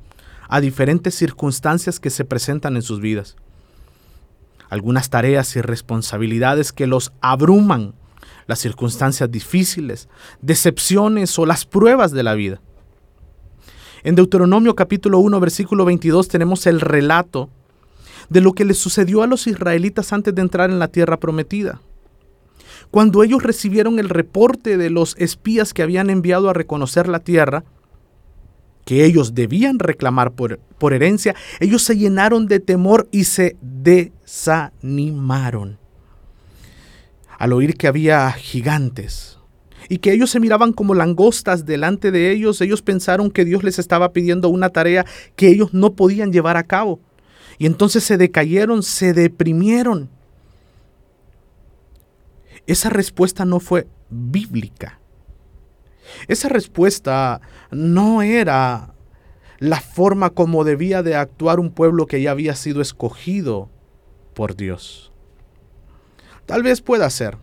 a 0.47 0.61
diferentes 0.61 1.15
circunstancias 1.15 1.99
que 1.99 2.11
se 2.11 2.23
presentan 2.23 2.75
en 2.75 2.83
sus 2.83 3.01
vidas. 3.01 3.35
Algunas 4.69 5.09
tareas 5.09 5.55
y 5.55 5.61
responsabilidades 5.61 6.71
que 6.71 6.85
los 6.85 7.11
abruman, 7.21 7.95
las 8.45 8.59
circunstancias 8.59 9.31
difíciles, 9.31 10.07
decepciones 10.41 11.37
o 11.39 11.47
las 11.47 11.65
pruebas 11.65 12.11
de 12.11 12.23
la 12.23 12.35
vida. 12.35 12.61
En 14.03 14.13
Deuteronomio 14.13 14.75
capítulo 14.75 15.17
1 15.19 15.39
versículo 15.39 15.85
22 15.85 16.27
tenemos 16.27 16.67
el 16.67 16.79
relato 16.79 17.49
de 18.29 18.41
lo 18.41 18.53
que 18.53 18.65
les 18.65 18.77
sucedió 18.77 19.23
a 19.23 19.27
los 19.27 19.47
israelitas 19.47 20.13
antes 20.13 20.33
de 20.35 20.41
entrar 20.41 20.69
en 20.69 20.79
la 20.79 20.87
tierra 20.87 21.19
prometida. 21.19 21.81
Cuando 22.91 23.23
ellos 23.23 23.43
recibieron 23.43 23.99
el 23.99 24.09
reporte 24.09 24.77
de 24.77 24.89
los 24.89 25.15
espías 25.17 25.73
que 25.73 25.83
habían 25.83 26.09
enviado 26.09 26.49
a 26.49 26.53
reconocer 26.53 27.07
la 27.07 27.19
tierra, 27.19 27.63
que 28.85 29.05
ellos 29.05 29.35
debían 29.35 29.77
reclamar 29.77 30.31
por, 30.31 30.57
por 30.77 30.93
herencia, 30.93 31.35
ellos 31.59 31.83
se 31.83 31.97
llenaron 31.97 32.47
de 32.47 32.59
temor 32.59 33.07
y 33.11 33.25
se 33.25 33.55
desanimaron. 33.61 34.57
Al 37.37 37.53
oír 37.53 37.75
que 37.77 37.87
había 37.87 38.31
gigantes, 38.31 39.39
y 39.87 39.97
que 39.97 40.11
ellos 40.13 40.29
se 40.29 40.39
miraban 40.39 40.73
como 40.73 40.93
langostas 40.93 41.65
delante 41.65 42.11
de 42.11 42.31
ellos, 42.31 42.61
ellos 42.61 42.81
pensaron 42.81 43.31
que 43.31 43.45
Dios 43.45 43.63
les 43.63 43.79
estaba 43.79 44.13
pidiendo 44.13 44.49
una 44.49 44.69
tarea 44.69 45.05
que 45.35 45.47
ellos 45.47 45.73
no 45.73 45.93
podían 45.93 46.31
llevar 46.31 46.57
a 46.57 46.63
cabo. 46.63 46.99
Y 47.59 47.65
entonces 47.65 48.03
se 48.03 48.17
decayeron, 48.17 48.81
se 48.81 49.13
deprimieron. 49.13 50.09
Esa 52.65 52.89
respuesta 52.89 53.45
no 53.45 53.59
fue 53.59 53.87
bíblica. 54.09 54.99
Esa 56.27 56.49
respuesta 56.49 57.41
no 57.69 58.21
era 58.21 58.93
la 59.59 59.81
forma 59.81 60.29
como 60.31 60.63
debía 60.63 61.03
de 61.03 61.15
actuar 61.15 61.59
un 61.59 61.69
pueblo 61.69 62.07
que 62.07 62.21
ya 62.21 62.31
había 62.31 62.55
sido 62.55 62.81
escogido 62.81 63.69
por 64.33 64.55
Dios. 64.55 65.11
Tal 66.45 66.63
vez 66.63 66.81
pueda 66.81 67.09
ser 67.09 67.37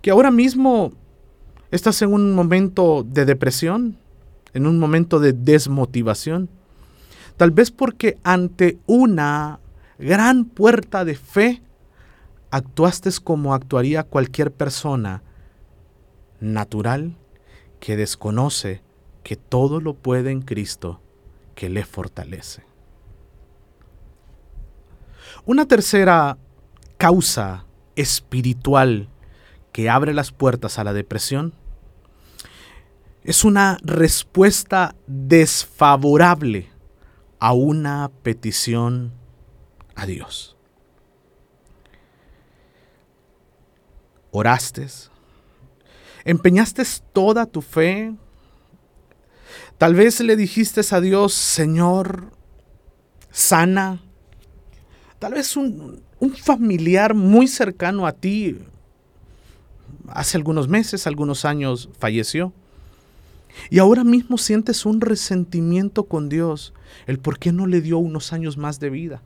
que 0.00 0.10
ahora 0.10 0.30
mismo 0.30 0.92
estás 1.70 2.00
en 2.02 2.12
un 2.12 2.32
momento 2.32 3.04
de 3.06 3.24
depresión, 3.24 3.98
en 4.54 4.66
un 4.66 4.78
momento 4.78 5.18
de 5.18 5.32
desmotivación. 5.32 6.48
Tal 7.38 7.52
vez 7.52 7.70
porque 7.70 8.18
ante 8.24 8.78
una 8.86 9.60
gran 9.96 10.44
puerta 10.44 11.04
de 11.04 11.14
fe 11.14 11.62
actuaste 12.50 13.10
como 13.22 13.54
actuaría 13.54 14.02
cualquier 14.02 14.50
persona 14.52 15.22
natural 16.40 17.16
que 17.78 17.96
desconoce 17.96 18.82
que 19.22 19.36
todo 19.36 19.80
lo 19.80 19.94
puede 19.94 20.32
en 20.32 20.42
Cristo 20.42 21.00
que 21.54 21.68
le 21.68 21.84
fortalece. 21.84 22.64
Una 25.46 25.66
tercera 25.66 26.38
causa 26.96 27.66
espiritual 27.94 29.08
que 29.70 29.88
abre 29.88 30.12
las 30.12 30.32
puertas 30.32 30.80
a 30.80 30.84
la 30.84 30.92
depresión 30.92 31.52
es 33.22 33.44
una 33.44 33.78
respuesta 33.82 34.96
desfavorable 35.06 36.77
a 37.38 37.52
una 37.52 38.10
petición 38.22 39.12
a 39.94 40.06
Dios. 40.06 40.56
Oraste, 44.30 44.86
empeñaste 46.24 46.82
toda 47.12 47.46
tu 47.46 47.62
fe. 47.62 48.14
Tal 49.78 49.94
vez 49.94 50.20
le 50.20 50.36
dijiste 50.36 50.82
a 50.90 51.00
Dios, 51.00 51.32
Señor, 51.32 52.32
sana, 53.30 54.00
Tal 55.18 55.34
vez 55.34 55.56
un, 55.56 56.02
un 56.20 56.36
familiar 56.36 57.14
muy 57.14 57.48
cercano 57.48 58.06
a 58.06 58.12
ti 58.12 58.58
hace 60.08 60.36
algunos 60.36 60.68
meses, 60.68 61.06
algunos 61.06 61.44
años 61.44 61.88
falleció. 61.98 62.52
Y 63.70 63.78
ahora 63.78 64.04
mismo 64.04 64.38
sientes 64.38 64.86
un 64.86 65.00
resentimiento 65.00 66.04
con 66.04 66.28
Dios, 66.28 66.74
el 67.06 67.18
por 67.18 67.38
qué 67.38 67.52
no 67.52 67.66
le 67.66 67.80
dio 67.80 67.98
unos 67.98 68.32
años 68.32 68.56
más 68.56 68.80
de 68.80 68.90
vida. 68.90 69.22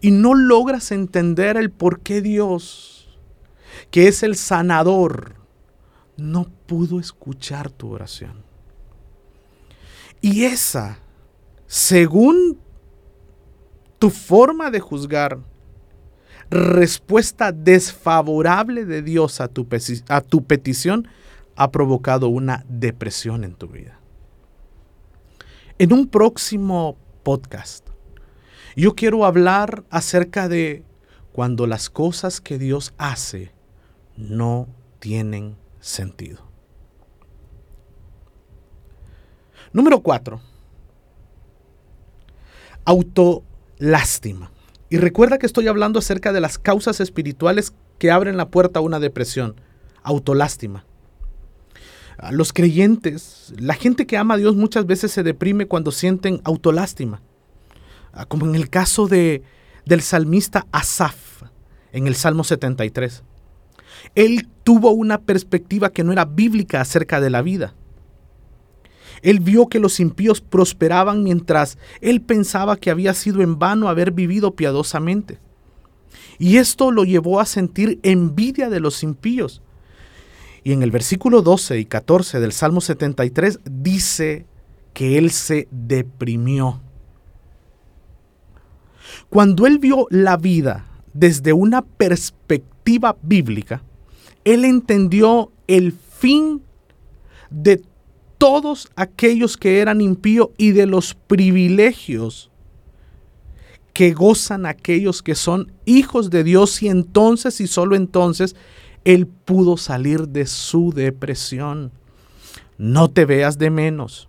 Y 0.00 0.10
no 0.10 0.34
logras 0.34 0.92
entender 0.92 1.56
el 1.56 1.70
por 1.70 2.00
qué 2.00 2.20
Dios, 2.20 3.18
que 3.90 4.08
es 4.08 4.22
el 4.22 4.36
sanador, 4.36 5.36
no 6.16 6.46
pudo 6.66 6.98
escuchar 6.98 7.70
tu 7.70 7.90
oración. 7.92 8.44
Y 10.20 10.44
esa, 10.44 10.98
según 11.66 12.58
tu 13.98 14.10
forma 14.10 14.70
de 14.70 14.80
juzgar, 14.80 15.38
respuesta 16.50 17.52
desfavorable 17.52 18.84
de 18.84 19.02
Dios 19.02 19.40
a 19.40 19.48
tu, 19.48 19.66
petición 19.66 21.08
ha 21.56 21.70
provocado 21.70 22.28
una 22.28 22.64
depresión 22.68 23.44
en 23.44 23.54
tu 23.54 23.68
vida. 23.68 23.98
En 25.78 25.92
un 25.92 26.08
próximo 26.08 26.96
podcast, 27.22 27.88
yo 28.76 28.94
quiero 28.94 29.24
hablar 29.24 29.84
acerca 29.90 30.48
de 30.48 30.84
cuando 31.32 31.66
las 31.66 31.90
cosas 31.90 32.40
que 32.40 32.58
Dios 32.58 32.94
hace 32.98 33.52
no 34.16 34.68
tienen 35.00 35.56
sentido. 35.80 36.46
Número 39.72 40.00
cuatro, 40.00 40.40
autolástima. 42.84 44.50
Y 44.88 44.98
recuerda 44.98 45.38
que 45.38 45.46
estoy 45.46 45.68
hablando 45.68 45.98
acerca 45.98 46.32
de 46.32 46.40
las 46.40 46.58
causas 46.58 47.00
espirituales 47.00 47.72
que 47.98 48.10
abren 48.10 48.36
la 48.36 48.48
puerta 48.48 48.78
a 48.78 48.82
una 48.82 49.00
depresión, 49.00 49.60
autolástima. 50.02 50.84
Los 52.30 52.52
creyentes, 52.52 53.52
la 53.58 53.74
gente 53.74 54.06
que 54.06 54.16
ama 54.16 54.34
a 54.34 54.38
Dios 54.38 54.56
muchas 54.56 54.86
veces 54.86 55.12
se 55.12 55.22
deprime 55.22 55.66
cuando 55.66 55.90
sienten 55.90 56.40
autolástima. 56.44 57.20
Ah, 58.12 58.24
como 58.24 58.46
en 58.46 58.54
el 58.54 58.70
caso 58.70 59.06
de, 59.06 59.42
del 59.84 60.00
salmista 60.00 60.66
Asaf 60.72 61.42
en 61.92 62.06
el 62.06 62.14
Salmo 62.14 62.44
73. 62.44 63.22
Él 64.14 64.48
tuvo 64.64 64.90
una 64.90 65.22
perspectiva 65.22 65.90
que 65.90 66.04
no 66.04 66.12
era 66.12 66.24
bíblica 66.24 66.80
acerca 66.80 67.20
de 67.20 67.30
la 67.30 67.42
vida. 67.42 67.74
Él 69.22 69.40
vio 69.40 69.68
que 69.68 69.78
los 69.78 70.00
impíos 70.00 70.40
prosperaban 70.40 71.22
mientras 71.22 71.78
él 72.00 72.20
pensaba 72.20 72.76
que 72.76 72.90
había 72.90 73.14
sido 73.14 73.42
en 73.42 73.58
vano 73.58 73.88
haber 73.88 74.12
vivido 74.12 74.54
piadosamente. 74.54 75.38
Y 76.38 76.58
esto 76.58 76.90
lo 76.90 77.04
llevó 77.04 77.40
a 77.40 77.46
sentir 77.46 77.98
envidia 78.02 78.68
de 78.68 78.80
los 78.80 79.02
impíos. 79.02 79.62
Y 80.64 80.72
en 80.72 80.82
el 80.82 80.90
versículo 80.90 81.42
12 81.42 81.78
y 81.78 81.84
14 81.84 82.40
del 82.40 82.52
Salmo 82.52 82.80
73 82.80 83.60
dice 83.64 84.46
que 84.92 85.18
él 85.18 85.30
se 85.30 85.68
deprimió. 85.70 86.80
Cuando 89.28 89.66
él 89.66 89.78
vio 89.78 90.06
la 90.10 90.36
vida 90.36 90.86
desde 91.12 91.52
una 91.52 91.82
perspectiva 91.82 93.16
bíblica, 93.22 93.82
él 94.44 94.64
entendió 94.64 95.52
el 95.66 95.92
fin 95.92 96.62
de 97.50 97.82
todos 98.38 98.88
aquellos 98.96 99.56
que 99.56 99.80
eran 99.80 100.00
impíos 100.00 100.48
y 100.58 100.72
de 100.72 100.86
los 100.86 101.14
privilegios 101.14 102.50
que 103.92 104.12
gozan 104.12 104.66
aquellos 104.66 105.22
que 105.22 105.34
son 105.34 105.72
hijos 105.86 106.28
de 106.28 106.44
Dios 106.44 106.82
y 106.82 106.88
entonces 106.88 107.60
y 107.62 107.66
solo 107.66 107.96
entonces 107.96 108.54
Él 109.04 109.26
pudo 109.26 109.78
salir 109.78 110.28
de 110.28 110.44
su 110.44 110.92
depresión. 110.92 111.92
No 112.76 113.08
te 113.08 113.24
veas 113.24 113.56
de 113.56 113.70
menos. 113.70 114.28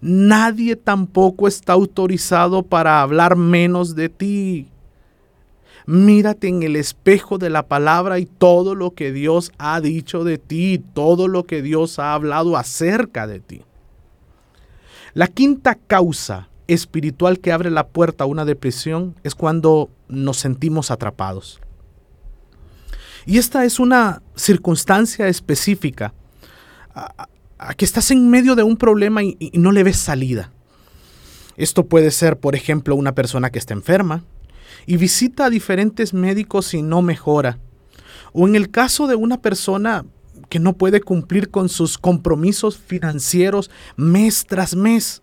Nadie 0.00 0.76
tampoco 0.76 1.48
está 1.48 1.72
autorizado 1.72 2.62
para 2.62 3.02
hablar 3.02 3.34
menos 3.34 3.96
de 3.96 4.08
ti. 4.08 4.68
Mírate 5.90 6.46
en 6.46 6.62
el 6.62 6.76
espejo 6.76 7.36
de 7.36 7.50
la 7.50 7.66
palabra 7.66 8.20
y 8.20 8.24
todo 8.24 8.76
lo 8.76 8.92
que 8.92 9.10
Dios 9.10 9.50
ha 9.58 9.80
dicho 9.80 10.22
de 10.22 10.38
ti, 10.38 10.80
todo 10.94 11.26
lo 11.26 11.46
que 11.46 11.62
Dios 11.62 11.98
ha 11.98 12.14
hablado 12.14 12.56
acerca 12.56 13.26
de 13.26 13.40
ti. 13.40 13.64
La 15.14 15.26
quinta 15.26 15.74
causa 15.74 16.48
espiritual 16.68 17.40
que 17.40 17.50
abre 17.50 17.72
la 17.72 17.88
puerta 17.88 18.22
a 18.22 18.28
una 18.28 18.44
depresión 18.44 19.16
es 19.24 19.34
cuando 19.34 19.90
nos 20.06 20.36
sentimos 20.36 20.92
atrapados. 20.92 21.60
Y 23.26 23.38
esta 23.38 23.64
es 23.64 23.80
una 23.80 24.22
circunstancia 24.36 25.26
específica, 25.26 26.14
a, 26.94 27.26
que 27.76 27.84
estás 27.84 28.12
en 28.12 28.30
medio 28.30 28.54
de 28.54 28.62
un 28.62 28.76
problema 28.76 29.24
y 29.24 29.50
no 29.54 29.72
le 29.72 29.82
ves 29.82 29.96
salida. 29.96 30.52
Esto 31.56 31.86
puede 31.86 32.12
ser, 32.12 32.38
por 32.38 32.54
ejemplo, 32.54 32.94
una 32.94 33.16
persona 33.16 33.50
que 33.50 33.58
está 33.58 33.74
enferma, 33.74 34.22
y 34.86 34.96
visita 34.96 35.46
a 35.46 35.50
diferentes 35.50 36.14
médicos 36.14 36.74
y 36.74 36.82
no 36.82 37.02
mejora. 37.02 37.58
O 38.32 38.46
en 38.46 38.56
el 38.56 38.70
caso 38.70 39.06
de 39.06 39.16
una 39.16 39.40
persona 39.40 40.04
que 40.48 40.58
no 40.58 40.74
puede 40.74 41.00
cumplir 41.00 41.50
con 41.50 41.68
sus 41.68 41.98
compromisos 41.98 42.78
financieros 42.78 43.70
mes 43.96 44.44
tras 44.46 44.74
mes 44.74 45.22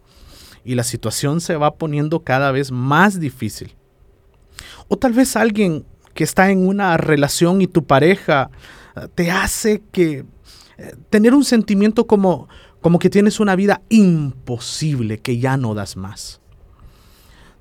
y 0.63 0.75
la 0.75 0.83
situación 0.83 1.41
se 1.41 1.55
va 1.55 1.75
poniendo 1.75 2.23
cada 2.23 2.51
vez 2.51 2.71
más 2.71 3.19
difícil. 3.19 3.75
O 4.87 4.97
tal 4.97 5.13
vez 5.13 5.35
alguien 5.35 5.85
que 6.13 6.23
está 6.23 6.49
en 6.49 6.67
una 6.67 6.97
relación 6.97 7.61
y 7.61 7.67
tu 7.67 7.85
pareja 7.85 8.49
eh, 8.95 9.07
te 9.13 9.31
hace 9.31 9.83
que 9.91 10.25
eh, 10.77 10.95
tener 11.09 11.33
un 11.33 11.43
sentimiento 11.43 12.07
como 12.07 12.47
como 12.81 12.99
que 12.99 13.09
tienes 13.09 13.39
una 13.39 13.55
vida 13.55 13.81
imposible 13.89 15.19
que 15.19 15.39
ya 15.39 15.57
no 15.57 15.73
das 15.73 15.97
más. 15.97 16.39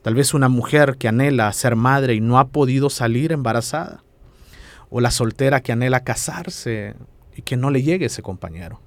Tal 0.07 0.15
vez 0.15 0.35
una 0.35 0.49
mujer 0.49 0.99
que 0.99 1.09
anhela 1.09 1.53
ser 1.53 1.75
madre 1.75 2.15
y 2.15 2.21
no 2.21 2.39
ha 2.39 2.47
podido 2.47 2.91
salir 2.91 3.33
embarazada. 3.33 4.05
O 4.89 5.01
la 5.01 5.11
soltera 5.11 5.63
que 5.63 5.73
anhela 5.73 6.05
casarse 6.05 6.95
y 7.35 7.43
que 7.43 7.57
no 7.57 7.71
le 7.73 7.83
llegue 7.83 8.07
ese 8.07 8.23
compañero. 8.23 8.81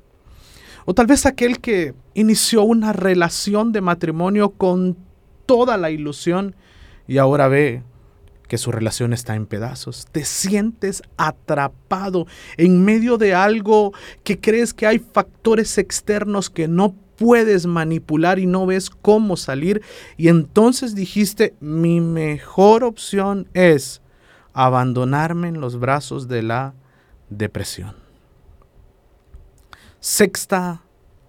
O 0.86 0.94
tal 0.94 1.08
vez 1.08 1.26
aquel 1.26 1.60
que 1.60 1.94
inició 2.14 2.64
una 2.64 2.94
relación 2.94 3.74
de 3.74 3.82
matrimonio 3.82 4.52
con 4.52 4.96
toda 5.46 5.76
la 5.76 5.92
ilusión 5.92 6.56
y 7.06 7.18
ahora 7.18 7.50
ve 7.50 7.84
que 8.48 8.58
su 8.58 8.72
relación 8.72 9.12
está 9.12 9.36
en 9.36 9.46
pedazos. 9.46 10.08
Te 10.14 10.24
sientes 10.24 11.04
atrapado 11.18 12.28
en 12.56 12.86
medio 12.86 13.18
de 13.18 13.34
algo 13.34 13.92
que 14.24 14.40
crees 14.40 14.74
que 14.74 14.88
hay 14.88 15.00
factores 15.00 15.78
externos 15.80 16.50
que 16.50 16.70
no 16.70 16.96
puedes 17.20 17.66
manipular 17.66 18.40
y 18.40 18.46
no 18.46 18.66
ves 18.66 18.90
cómo 18.90 19.38
salir. 19.38 19.82
Y 20.18 20.30
entonces 20.30 20.96
dijiste, 20.96 21.56
mi 21.60 22.02
mejor 22.02 22.84
opción 22.84 23.48
es 23.54 24.02
abandonarme 24.54 25.50
en 25.50 25.62
los 25.62 25.80
brazos 25.80 26.28
de 26.28 26.42
la 26.42 26.74
depresión. 27.30 27.96
Sexta 30.00 30.82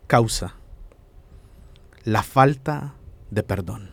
causa, 0.07 0.55
la 2.05 2.23
falta 2.23 2.95
de 3.31 3.43
perdón. 3.43 3.91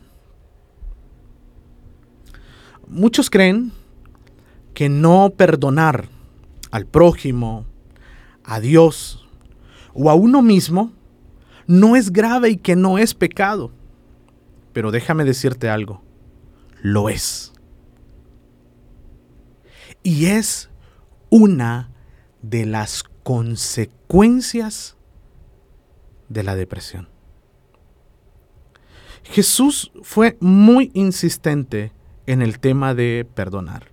Muchos 2.88 3.29
creen 3.29 3.71
que 4.73 4.88
no 4.88 5.31
perdonar 5.36 6.07
al 6.71 6.86
prójimo, 6.86 7.65
a 8.43 8.60
Dios 8.60 9.27
o 9.93 10.10
a 10.10 10.15
uno 10.15 10.41
mismo 10.41 10.93
no 11.67 11.95
es 11.95 12.12
grave 12.12 12.49
y 12.49 12.58
que 12.58 12.75
no 12.75 12.97
es 12.97 13.13
pecado. 13.13 13.71
Pero 14.73 14.91
déjame 14.91 15.25
decirte 15.25 15.69
algo, 15.69 16.01
lo 16.82 17.10
es. 17.10 17.54
Y 20.04 20.27
es 20.27 20.69
una 21.29 21.92
de 22.42 22.65
las 22.65 23.04
consecuencias 23.23 24.96
de 26.29 26.44
la 26.44 26.56
depresión. 26.56 27.10
Jesús 29.23 29.92
fue 30.04 30.37
muy 30.39 30.92
insistente 30.94 31.92
en 32.25 32.42
el 32.42 32.60
tema 32.60 32.94
de 32.94 33.27
perdonar. 33.33 33.87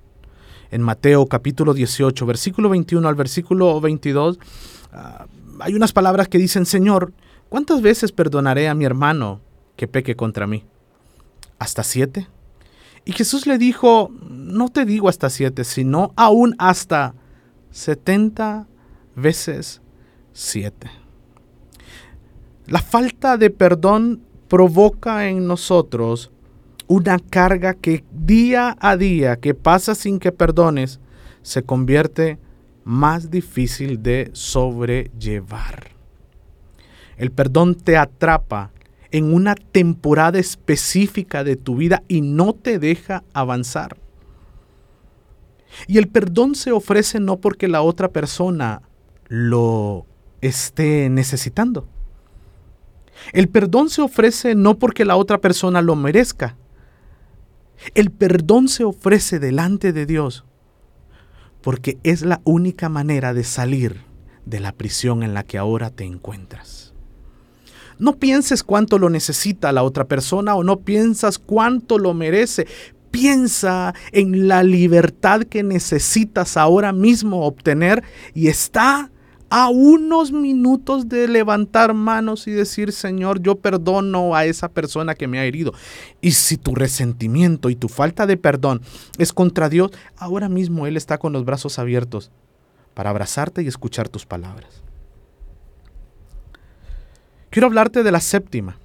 En 0.70 0.82
Mateo 0.82 1.26
capítulo 1.26 1.74
18, 1.74 2.26
versículo 2.26 2.68
21 2.68 3.09
al 3.09 3.14
versículo 3.14 3.80
22, 3.80 4.38
ah, 4.92 5.26
hay 5.61 5.74
unas 5.74 5.92
palabras 5.92 6.28
que 6.28 6.38
dicen, 6.38 6.66
Señor, 6.66 7.12
¿Cuántas 7.55 7.82
veces 7.82 8.11
perdonaré 8.11 8.68
a 8.68 8.74
mi 8.74 8.84
hermano 8.84 9.40
que 9.76 9.86
peque 9.86 10.16
contra 10.16 10.44
mí? 10.44 10.64
¿Hasta 11.61 11.84
siete? 11.84 12.26
Y 13.05 13.12
Jesús 13.12 13.46
le 13.46 13.59
dijo, 13.59 14.11
no 14.28 14.70
te 14.70 14.84
digo 14.84 15.09
hasta 15.09 15.30
siete, 15.30 15.62
sino 15.62 16.12
aún 16.16 16.57
hasta 16.59 17.14
setenta 17.70 18.66
veces 19.14 19.82
siete. 20.32 20.90
La 22.66 22.80
falta 22.82 23.36
de 23.36 23.50
perdón 23.50 24.20
provoca 24.48 25.28
en 25.28 25.46
nosotros 25.46 26.32
una 26.88 27.20
carga 27.20 27.74
que 27.74 28.05
día 28.11 28.76
a 28.80 28.96
día 28.96 29.36
que 29.36 29.55
pasa 29.55 29.94
sin 29.94 30.18
que 30.18 30.32
perdones 30.32 30.98
se 31.42 31.62
convierte 31.62 32.40
más 32.82 33.30
difícil 33.30 34.02
de 34.02 34.30
sobrellevar. 34.32 35.93
El 37.16 37.30
perdón 37.30 37.74
te 37.74 37.96
atrapa 37.96 38.70
en 39.10 39.32
una 39.32 39.54
temporada 39.54 40.38
específica 40.38 41.44
de 41.44 41.56
tu 41.56 41.76
vida 41.76 42.02
y 42.08 42.20
no 42.20 42.52
te 42.52 42.78
deja 42.78 43.22
avanzar. 43.32 43.96
Y 45.86 45.98
el 45.98 46.08
perdón 46.08 46.54
se 46.54 46.72
ofrece 46.72 47.20
no 47.20 47.36
porque 47.38 47.68
la 47.68 47.82
otra 47.82 48.08
persona 48.08 48.82
lo 49.28 50.06
esté 50.40 51.08
necesitando. 51.10 51.86
El 53.32 53.48
perdón 53.48 53.90
se 53.90 54.02
ofrece 54.02 54.54
no 54.54 54.78
porque 54.78 55.04
la 55.04 55.16
otra 55.16 55.38
persona 55.38 55.82
lo 55.82 55.96
merezca. 55.96 56.56
El 57.94 58.10
perdón 58.10 58.68
se 58.68 58.84
ofrece 58.84 59.38
delante 59.38 59.92
de 59.92 60.06
Dios 60.06 60.44
porque 61.64 61.98
es 62.02 62.22
la 62.22 62.42
única 62.44 62.90
manera 62.90 63.32
de 63.32 63.42
salir 63.42 64.02
de 64.44 64.60
la 64.60 64.72
prisión 64.72 65.22
en 65.22 65.32
la 65.32 65.44
que 65.44 65.56
ahora 65.56 65.88
te 65.88 66.04
encuentras. 66.04 66.84
No 67.99 68.16
pienses 68.16 68.62
cuánto 68.62 68.99
lo 68.99 69.11
necesita 69.11 69.72
la 69.72 69.82
otra 69.82 70.05
persona 70.05 70.55
o 70.55 70.64
no 70.64 70.80
piensas 70.80 71.38
cuánto 71.38 71.99
lo 71.99 72.14
merece. 72.14 72.66
Piensa 73.11 73.95
en 74.12 74.49
la 74.49 74.62
libertad 74.62 75.42
que 75.42 75.62
necesitas 75.62 76.57
ahora 76.57 76.92
mismo 76.92 77.47
obtener 77.47 78.03
y 78.34 78.49
está 78.49 79.11
a 79.57 79.68
unos 79.68 80.32
minutos 80.32 81.09
de 81.09 81.28
levantar 81.28 81.95
manos 81.95 82.49
y 82.49 82.51
decir, 82.51 82.90
Señor, 82.90 83.40
yo 83.40 83.55
perdono 83.55 84.34
a 84.34 84.47
esa 84.47 84.68
persona 84.68 85.14
que 85.14 85.28
me 85.28 85.38
ha 85.38 85.45
herido. 85.45 85.72
Y 86.20 86.32
si 86.32 86.57
tu 86.57 86.74
resentimiento 86.74 87.70
y 87.70 87.76
tu 87.76 87.88
falta 87.88 88.26
de 88.26 88.36
perdón 88.36 88.80
es 89.16 89.32
contra 89.32 89.68
Dios, 89.68 89.92
ahora 90.16 90.49
mismo 90.49 90.88
Él 90.88 90.97
está 90.97 91.18
con 91.18 91.32
los 91.32 91.45
brazos 91.45 91.78
abiertos 91.78 92.32
para 92.95 93.11
abrazarte 93.11 93.62
y 93.62 93.68
escuchar 93.68 94.09
tus 94.09 94.26
palabras. 94.26 94.82
Quiero 97.55 97.68
hablarte 97.68 98.02
de 98.02 98.11
la 98.11 98.18
séptima 98.18 98.80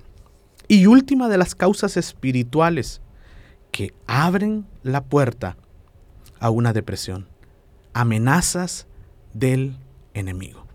y 0.67 0.85
última 0.85 1.27
de 1.27 1.39
las 1.39 1.55
causas 1.55 1.97
espirituales 1.97 3.01
que 3.71 3.95
abren 4.05 4.67
la 4.83 5.03
puerta 5.05 5.57
a 6.39 6.51
una 6.51 6.71
depresión. 6.71 7.27
Amenazas 7.93 8.85
del 9.33 9.75
enemigo. 10.13 10.67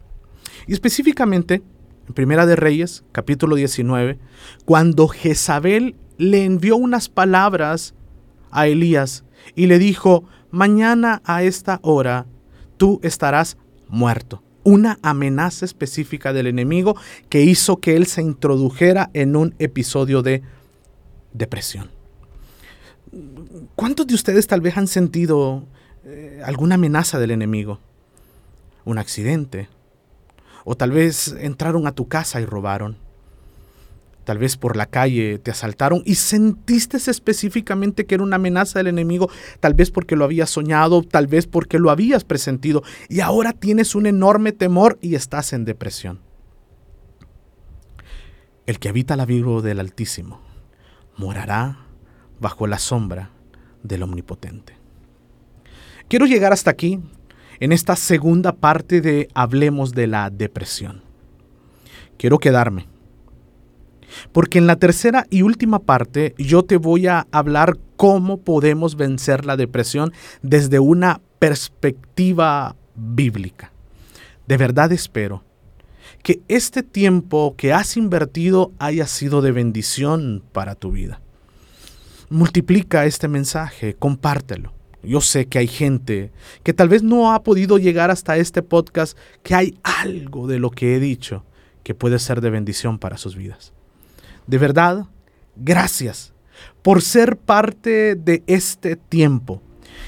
Y 0.67 0.73
específicamente, 0.73 1.63
en 2.09 2.15
Primera 2.15 2.47
de 2.47 2.57
Reyes, 2.57 3.05
capítulo 3.13 3.55
19, 3.55 4.19
cuando 4.65 5.07
Jezabel 5.07 5.95
le 6.19 6.45
envió 6.45 6.75
unas 6.75 7.09
palabras 7.09 7.95
a 8.51 8.67
Elías 8.67 9.23
y 9.55 9.67
le 9.67 9.79
dijo, 9.79 10.25
mañana 10.51 11.23
a 11.25 11.45
esta 11.45 11.79
hora 11.83 12.27
tú 12.77 12.99
estarás 13.05 13.57
muerto 13.87 14.44
una 14.65 14.99
amenaza 15.03 15.65
específica 15.65 16.33
del 16.33 16.47
enemigo 16.47 16.97
que 17.29 17.43
hizo 17.43 17.77
que 17.77 17.97
él 17.97 18.07
se 18.07 18.23
introdujera 18.23 19.11
en 19.13 19.37
un 19.37 19.55
episodio 19.59 20.23
de 20.23 20.43
depresión. 21.33 21.91
¿Cuántos 23.77 24.07
de 24.07 24.15
ustedes 24.15 24.47
tal 24.47 24.61
vez 24.61 24.77
han 24.77 24.89
sentido 24.89 25.65
eh, 26.05 26.43
alguna 26.45 26.75
amenaza 26.75 27.19
del 27.19 27.31
enemigo? 27.31 27.79
Un 28.85 28.99
accidente. 28.99 29.69
O 30.65 30.77
tal 30.77 30.91
vez 30.91 31.35
entraron 31.39 31.87
a 31.87 31.93
tu 31.93 32.09
casa 32.09 32.41
y 32.41 32.47
robaron. 32.47 32.97
Tal 34.25 34.39
vez 34.39 34.57
por 34.57 34.77
la 34.77 34.87
calle 34.87 35.39
te 35.39 35.51
asaltaron 35.51 36.03
y 36.07 36.15
sentiste 36.15 36.97
específicamente 36.97 38.07
que 38.07 38.15
era 38.15 38.25
una 38.25 38.37
amenaza 38.37 38.79
del 38.79 38.87
enemigo, 38.87 39.31
tal 39.61 39.75
vez 39.75 39.91
porque 39.91 40.17
lo 40.17 40.25
habías 40.25 40.51
soñado, 40.51 41.03
tal 41.03 41.27
vez 41.27 41.47
porque 41.47 41.79
lo 41.79 41.91
habías 41.91 42.25
presentido 42.25 42.83
y 43.09 43.21
ahora 43.21 43.53
tienes 43.53 43.95
un 43.95 44.07
enorme 44.07 44.53
temor 44.53 44.99
y 45.03 45.15
estás 45.15 45.53
en 45.53 45.67
depresión. 45.67 46.21
El 48.67 48.79
que 48.79 48.89
habita 48.89 49.15
la 49.17 49.27
vivo 49.27 49.61
del 49.61 49.79
Altísimo 49.79 50.41
morará 51.19 51.87
bajo 52.41 52.67
la 52.67 52.79
sombra 52.79 53.31
del 53.83 54.03
Omnipotente. 54.03 54.75
Quiero 56.09 56.25
llegar 56.25 56.55
hasta 56.55 56.71
aquí 56.71 56.99
en 57.61 57.73
esta 57.73 57.95
segunda 57.95 58.53
parte 58.53 59.03
de 59.03 59.29
Hablemos 59.35 59.93
de 59.93 60.07
la 60.07 60.31
depresión. 60.31 61.03
Quiero 62.17 62.39
quedarme 62.39 62.94
porque 64.33 64.59
en 64.59 64.67
la 64.67 64.77
tercera 64.77 65.27
y 65.31 65.43
última 65.43 65.79
parte 65.79 66.35
yo 66.39 66.63
te 66.65 66.77
voy 66.77 67.07
a 67.07 67.27
hablar 67.31 67.79
cómo 67.97 68.39
podemos 68.39 68.97
vencer 68.97 69.45
la 69.45 69.57
depresión 69.57 70.13
desde 70.43 70.79
una 70.79 71.21
perspectiva 71.39 72.77
bíblica. 72.95 73.73
De 74.47 74.57
verdad 74.57 74.93
espero 74.93 75.43
que 76.23 76.41
este 76.49 76.83
tiempo 76.83 77.55
que 77.57 77.73
has 77.73 77.97
invertido 77.97 78.73
haya 78.79 79.07
sido 79.07 79.43
de 79.43 79.53
bendición 79.53 80.43
para 80.53 80.75
tu 80.75 80.91
vida. 80.91 81.21
Multiplica 82.31 83.05
este 83.05 83.29
mensaje, 83.29 83.95
compártelo. 83.95 84.73
Yo 85.03 85.21
sé 85.21 85.47
que 85.47 85.59
hay 85.59 85.67
gente 85.67 86.33
que 86.63 86.73
tal 86.73 86.89
vez 86.89 87.03
no 87.03 87.33
ha 87.33 87.43
podido 87.43 87.77
llegar 87.77 88.11
hasta 88.11 88.39
este 88.39 88.63
podcast, 88.63 89.19
que 89.43 89.55
hay 89.55 89.79
algo 89.83 90.47
de 90.47 90.59
lo 90.59 90.71
que 90.71 90.97
he 90.97 91.01
dicho 91.01 91.45
que 91.83 91.95
puede 91.95 92.19
ser 92.19 92.41
de 92.41 92.51
bendición 92.51 92.99
para 92.99 93.19
sus 93.19 93.37
vidas. 93.37 93.75
De 94.47 94.59
verdad, 94.59 95.07
gracias 95.57 96.33
por 96.83 97.03
ser 97.03 97.37
parte 97.37 98.15
de 98.15 98.43
este 98.47 98.97
tiempo. 98.97 99.63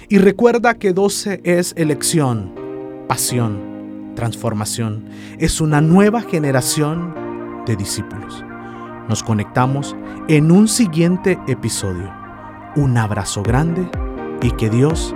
Y 0.09 0.19
recuerda 0.19 0.75
que 0.75 0.93
12 0.93 1.41
es 1.45 1.73
elección, 1.77 2.53
pasión, 3.09 4.13
transformación. 4.15 5.07
Es 5.39 5.61
una 5.61 5.81
nueva 5.81 6.23
generación 6.23 7.15
de 7.67 7.77
discípulos. 7.77 8.45
Nos 9.09 9.23
conectamos 9.23 9.97
en 10.29 10.51
un 10.51 10.69
siguiente 10.69 11.39
episodio. 11.47 12.13
Un 12.77 12.99
abrazo 12.99 13.43
grande 13.43 13.89
y 14.43 14.51
que 14.53 14.69
Dios 14.69 15.15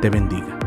te 0.00 0.10
bendiga. 0.10 0.61